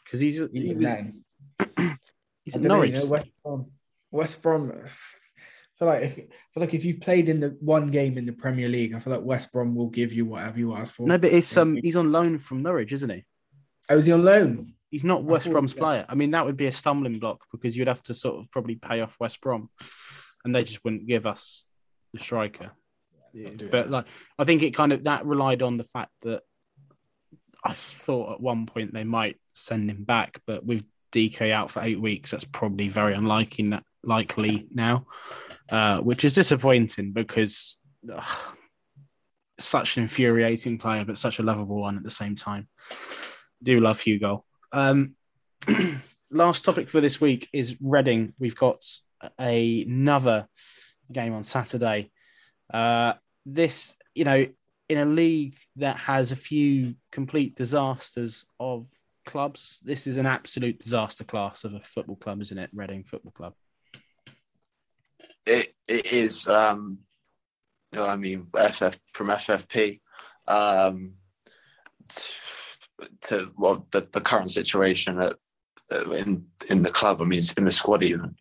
[0.04, 0.90] Because he's he was,
[2.44, 2.94] He's at Norwich.
[2.94, 3.66] Know, West Brom.
[4.12, 4.72] West Brom.
[5.76, 6.22] I feel like if I
[6.52, 9.12] feel like if you've played in the one game in the Premier League, I feel
[9.12, 11.06] like West Brom will give you whatever you ask for.
[11.06, 13.24] No, but it's um he's on loan from Norwich, isn't he?
[13.90, 14.74] Oh, is he on loan?
[14.90, 16.06] He's not West Brom's player.
[16.08, 18.76] I mean, that would be a stumbling block because you'd have to sort of probably
[18.76, 19.68] pay off West Brom,
[20.44, 21.64] and they just wouldn't give us
[22.14, 22.70] the striker.
[23.34, 24.06] Yeah, but like,
[24.38, 26.42] I think it kind of that relied on the fact that
[27.62, 31.82] I thought at one point they might send him back, but with Dike out for
[31.82, 32.30] eight weeks.
[32.30, 33.64] That's probably very unlikely
[34.06, 35.06] likely now,
[35.70, 37.76] uh, which is disappointing because
[38.12, 38.56] ugh,
[39.58, 42.68] such an infuriating player, but such a lovable one at the same time.
[43.62, 44.42] Do love Hugill.
[44.72, 45.14] Um,
[46.30, 48.32] last topic for this week is Reading.
[48.38, 48.84] We've got
[49.40, 50.48] a, another
[51.10, 52.10] game on Saturday.
[52.72, 54.46] Uh, this, you know,
[54.88, 58.86] in a league that has a few complete disasters of
[59.24, 62.70] clubs, this is an absolute disaster class of a football club, isn't it?
[62.72, 63.54] Reading Football Club.
[65.46, 66.48] It it is.
[66.48, 66.98] Um,
[67.92, 70.00] you know, I mean, FF from FFP
[70.48, 71.12] um,
[73.22, 75.34] to well, the, the current situation at,
[76.12, 77.20] in in the club.
[77.20, 78.36] I mean, in the squad even.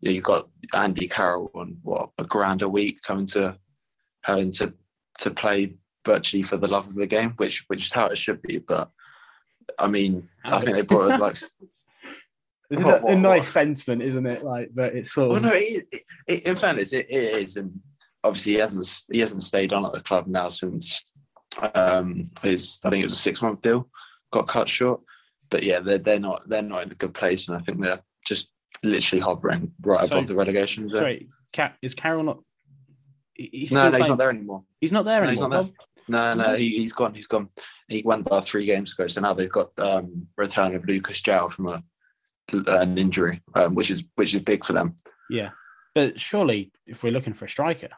[0.00, 3.56] You have got Andy Carroll on what a grand a week coming to
[4.22, 4.74] having to
[5.20, 8.42] to play virtually for the love of the game, which which is how it should
[8.42, 8.58] be.
[8.58, 8.90] But
[9.78, 11.36] I mean, I think they brought like.
[12.70, 14.42] It's what, a nice sentiment, isn't it?
[14.42, 15.42] Like, but it's sort of.
[15.42, 17.78] No, it, it, it, in fairness, it, is, and
[18.22, 21.04] obviously he hasn't he hasn't stayed on at the club now since
[21.74, 23.88] um, his I think it was a six month deal
[24.34, 25.00] got cut short.
[25.50, 28.02] But yeah, they're they're not they're not in a good place, and I think they're
[28.26, 28.50] just
[28.82, 31.00] literally hovering right so, above the relegation zone.
[31.00, 32.40] Sorry, Cat is Carroll not?
[33.34, 34.64] He's no, no, he's not there anymore.
[34.80, 35.48] He's not there no, anymore.
[35.48, 35.74] He's not there.
[36.06, 37.14] No, no, he, has gone.
[37.14, 37.48] He's gone.
[37.88, 39.06] He went there three games ago.
[39.06, 41.82] So now they've got um, return of Lucas João from a
[42.52, 44.94] an injury, um, which is which is big for them.
[45.30, 45.50] Yeah,
[45.94, 47.88] but surely if we're looking for a striker,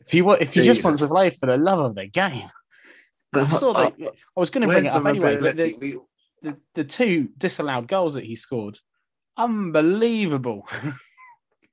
[0.00, 2.48] if he if he just wants to play for the love of the game,
[3.34, 3.94] I saw that.
[4.00, 5.38] I was going to bring it up anyway.
[5.38, 5.98] But the,
[6.42, 8.78] the, the two disallowed goals that he scored,
[9.36, 10.68] unbelievable.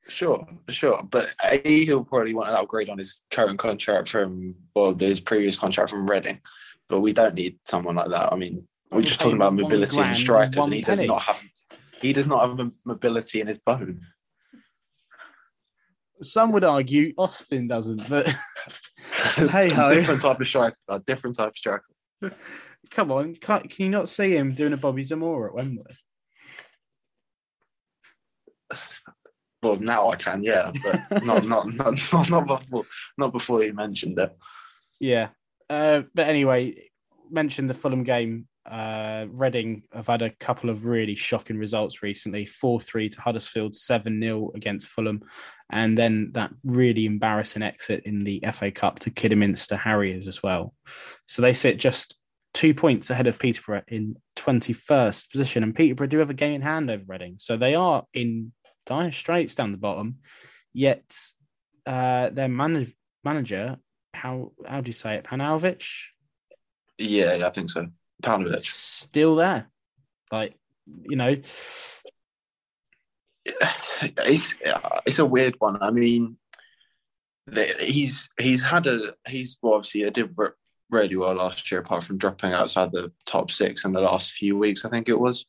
[0.10, 1.04] Sure, sure.
[1.04, 5.56] But A, he'll probably want an upgrade on his current contract from, well, his previous
[5.56, 6.42] contract from Reading.
[6.88, 8.34] But we don't need someone like that.
[8.34, 11.44] I mean, we're just talking about mobility and strikers, and he does not have
[12.02, 14.02] he does not have mobility in his bone.
[16.22, 18.28] Some would argue Austin doesn't, but
[19.36, 21.86] hey ho, different type of striker, a different type of striker.
[22.92, 25.96] Come on, can can you not see him doing a Bobby Zamora at Wembley?
[29.62, 32.84] Well, now I can, yeah, but not not not not, not before
[33.18, 34.36] not before you mentioned it.
[35.00, 35.30] Yeah,
[35.70, 36.90] uh, but anyway,
[37.30, 38.48] mentioned the Fulham game.
[38.66, 43.76] Uh, Reading have had a couple of really shocking results recently: four three to Huddersfield,
[43.76, 45.22] seven 0 against Fulham,
[45.70, 50.74] and then that really embarrassing exit in the FA Cup to Kidderminster Harriers as well.
[51.26, 52.16] So they sit just
[52.54, 56.62] two points ahead of Peterborough in 21st position, and Peterborough do have a game in
[56.62, 58.52] hand over Reading, so they are in
[58.86, 60.18] dire straits down the bottom.
[60.74, 61.18] Yet
[61.86, 62.92] uh, their man-
[63.24, 63.78] manager,
[64.14, 65.88] how how do you say it, Paunovic?
[66.98, 67.88] Yeah, I think so.
[68.22, 69.70] Paunovic still there,
[70.32, 70.56] like
[71.04, 71.36] you know.
[74.02, 74.56] It's
[75.06, 75.78] it's a weird one.
[75.82, 76.38] I mean,
[77.82, 80.34] he's he's had a he's well, obviously it did
[80.90, 84.58] really well last year, apart from dropping outside the top six in the last few
[84.58, 84.86] weeks.
[84.86, 85.48] I think it was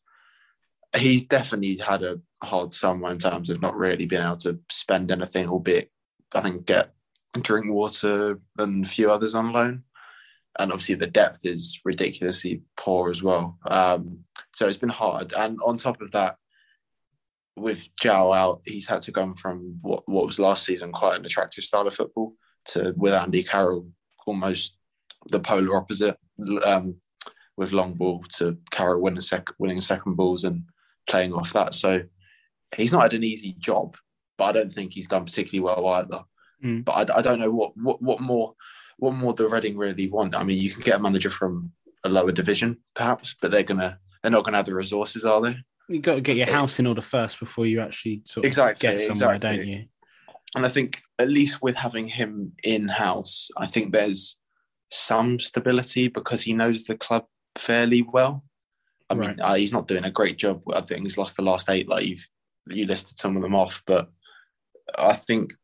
[0.97, 5.11] he's definitely had a hard summer in terms of not really being able to spend
[5.11, 5.91] anything, albeit
[6.35, 6.93] I think get
[7.41, 9.85] Drinkwater and a few others on loan.
[10.61, 13.59] And obviously the depth is ridiculously poor as well.
[13.65, 14.21] Um,
[14.55, 15.33] so it's been hard.
[15.33, 16.37] And on top of that,
[17.57, 21.25] with João out, he's had to go from what, what was last season quite an
[21.25, 22.35] attractive style of football
[22.67, 23.89] to with Andy Carroll
[24.27, 24.77] almost
[25.31, 26.17] the polar opposite.
[26.65, 26.97] Um,
[27.61, 30.65] with long ball to Carroll winning, sec- winning second balls and
[31.07, 31.75] playing off that.
[31.75, 32.01] So
[32.75, 33.99] he's not had an easy job,
[34.39, 36.23] but I don't think he's done particularly well either.
[36.65, 36.87] Mm.
[36.87, 38.55] But I, I, don't know what, what what more
[39.01, 40.37] what more the Reading really want.
[40.37, 41.73] I mean, you can get a manager from
[42.05, 45.57] a lower division, perhaps, but they're gonna they're not gonna have the resources, are they?
[45.89, 48.91] You got to get your house in order first before you actually sort of exactly,
[48.91, 49.57] get somewhere, exactly.
[49.57, 49.85] don't you?
[50.55, 54.39] And I think at least with having him in house, I think there's
[54.93, 57.25] some stability because he knows the club
[57.57, 58.45] fairly well.
[59.09, 59.41] I mean, right.
[59.41, 60.63] uh, he's not doing a great job.
[60.73, 61.89] I think he's lost the last eight.
[61.89, 62.27] Like you've
[62.69, 64.11] you listed some of them off, but
[64.97, 65.55] I think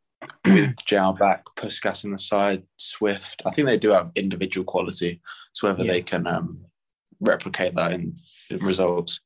[0.45, 5.21] with João back, Puscas in the side, Swift, I think they do have individual quality.
[5.53, 5.93] So whether yeah.
[5.93, 6.67] they can um,
[7.21, 8.15] replicate that in,
[8.51, 9.21] in results.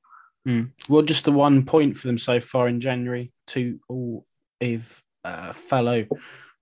[0.46, 0.70] Mm.
[0.88, 4.26] Well, just the one point for them so far in January to all
[4.60, 6.06] of uh, fellow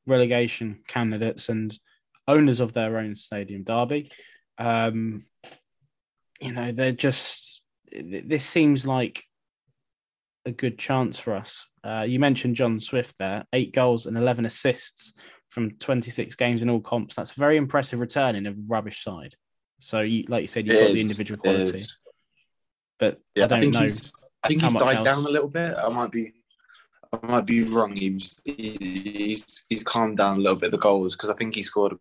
[0.06, 1.78] relegation candidates and
[2.26, 4.10] owners of their own stadium, Derby.
[4.58, 5.24] Um,
[6.40, 7.62] you know, they're just.
[7.90, 9.24] This seems like
[10.48, 11.66] a good chance for us.
[11.84, 15.12] Uh, you mentioned John Swift there, eight goals and 11 assists
[15.48, 17.14] from 26 games in all comps.
[17.14, 19.34] That's a very impressive return in a rubbish side.
[19.78, 21.84] So, you, like you said, you've it got is, the individual quality.
[22.98, 23.80] But yeah, I don't I think know.
[23.82, 25.04] He's, I think he's died else.
[25.04, 25.76] down a little bit.
[25.76, 26.32] I might be,
[27.12, 27.94] I might be wrong.
[27.94, 31.94] He's he's he's calmed down a little bit the goals because I think he scored.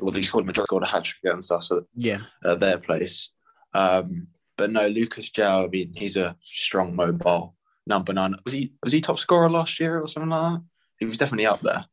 [0.00, 3.30] Well, he scored majority scored a hat trick against us at, yeah at their place.
[3.74, 4.26] Um,
[4.56, 5.66] but no, Lucas João.
[5.66, 7.54] I mean, he's a strong mobile
[7.90, 8.34] number nine.
[8.44, 10.62] Was he was he top scorer last year or something like that?
[10.98, 11.84] He was definitely up there.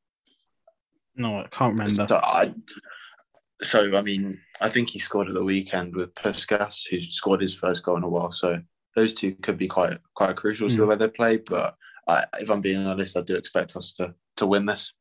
[1.15, 2.07] No, I can't remember.
[2.07, 2.53] So I,
[3.61, 7.55] so I mean, I think he scored at the weekend with Puscas, who scored his
[7.55, 8.31] first goal in a while.
[8.31, 8.61] So
[8.95, 10.71] those two could be quite quite crucial mm.
[10.71, 10.89] to the hmm.
[10.91, 11.37] way they play.
[11.37, 11.75] But
[12.07, 14.93] I, if I'm being honest, I do expect us to to win this.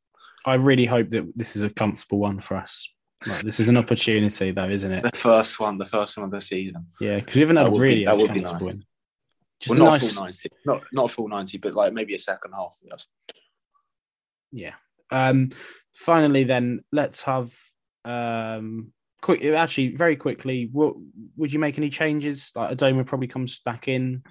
[0.46, 2.88] I really hope that this is a comfortable one for us.
[3.26, 5.02] Like, this is an opportunity, though, isn't it?
[5.02, 6.86] The first one, the first one of the season.
[7.00, 8.60] Yeah, because we haven't had really be, that would be nice.
[8.60, 8.84] Win.
[9.60, 10.12] Just well, not nice...
[10.12, 12.76] full ninety, not not full ninety, but like maybe a second half.
[12.82, 13.06] Yes.
[14.52, 14.74] Yeah.
[15.10, 15.50] Um,
[15.94, 17.54] finally, then let's have
[18.04, 18.92] um,
[19.22, 19.44] quick.
[19.44, 20.96] Actually, very quickly, what
[21.36, 22.52] would you make any changes?
[22.54, 24.22] Like Adomah probably comes back in.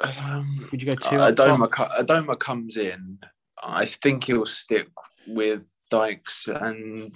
[0.00, 1.16] Um, would you go two?
[1.16, 3.18] Uh, Adoma, Adomah comes in.
[3.62, 4.88] I think he'll stick
[5.26, 7.12] with Dykes and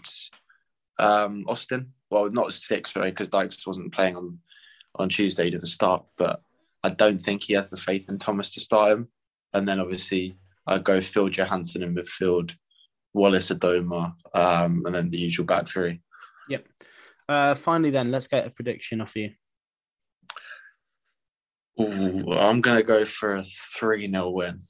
[0.98, 1.92] um, Austin.
[2.10, 3.12] Well, not six, right?
[3.12, 4.38] Because Dykes wasn't playing on
[4.98, 6.40] on Tuesday to the start, but
[6.82, 9.08] I don't think he has the faith in Thomas to start him.
[9.52, 12.54] And then obviously I go Phil Johansen in midfield,
[13.14, 16.00] Wallace Adomah, um, and then the usual back three.
[16.48, 16.66] Yep.
[17.28, 19.30] Uh, finally, then let's get a prediction off you.
[21.80, 24.60] Ooh, I'm going to go for a 3 0 win.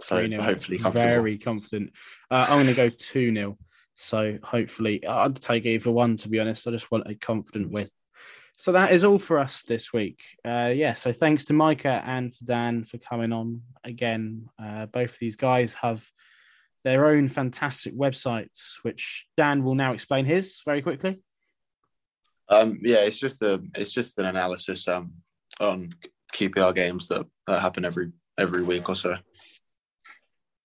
[0.00, 0.40] So 3-0.
[0.40, 0.78] hopefully.
[0.78, 1.92] Very confident.
[2.30, 3.58] Uh, I'm going to go 2 0.
[3.94, 6.66] So hopefully, I'd take either one, to be honest.
[6.66, 7.88] I just want a confident win.
[8.56, 10.22] So that is all for us this week.
[10.44, 14.48] Uh, yeah, so thanks to Micah and for Dan for coming on again.
[14.58, 16.04] Uh, both of these guys have
[16.84, 21.20] their own fantastic websites, which Dan will now explain his very quickly.
[22.48, 25.12] Um, yeah, it's just a it's just an analysis um,
[25.60, 25.94] on
[26.34, 29.16] QPR games that, that happen every every week or so.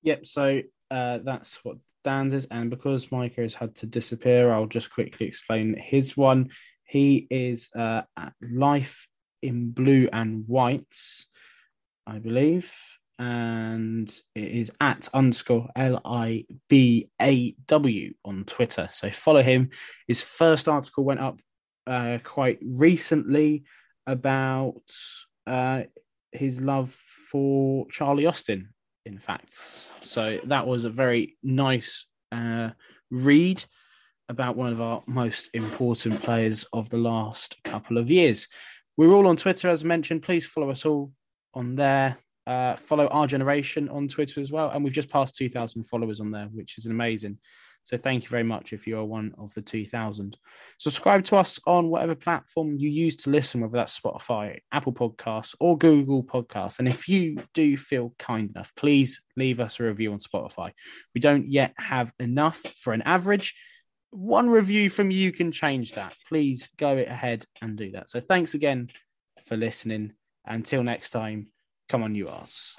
[0.03, 0.25] Yep.
[0.25, 0.61] So
[0.91, 5.27] uh, that's what Dan's is, and because Micah has had to disappear, I'll just quickly
[5.27, 6.49] explain his one.
[6.87, 9.07] He is uh, at Life
[9.41, 11.27] in Blue and Whites,
[12.05, 12.73] I believe.
[13.19, 18.87] And it is at underscore L I B A W on Twitter.
[18.91, 19.71] So follow him.
[20.07, 21.41] His first article went up
[21.87, 23.63] uh, quite recently
[24.05, 24.83] about
[25.47, 25.83] uh,
[26.31, 26.95] his love
[27.31, 28.69] for Charlie Austin,
[29.05, 29.55] in fact.
[30.01, 32.69] So that was a very nice uh,
[33.09, 33.65] read
[34.29, 38.47] about one of our most important players of the last couple of years.
[38.97, 40.23] We're all on Twitter, as mentioned.
[40.23, 41.11] Please follow us all
[41.53, 42.17] on there.
[42.45, 44.69] Uh, follow our generation on Twitter as well.
[44.69, 47.37] And we've just passed 2,000 followers on there, which is amazing.
[47.83, 50.37] So thank you very much if you are one of the 2,000.
[50.77, 55.55] Subscribe to us on whatever platform you use to listen, whether that's Spotify, Apple Podcasts,
[55.61, 56.79] or Google Podcasts.
[56.79, 60.73] And if you do feel kind enough, please leave us a review on Spotify.
[61.15, 63.55] We don't yet have enough for an average
[64.11, 66.15] one review from you can change that.
[66.27, 68.09] Please go ahead and do that.
[68.09, 68.89] So thanks again
[69.43, 70.13] for listening.
[70.45, 71.47] Until next time,
[71.89, 72.77] come on, you ass.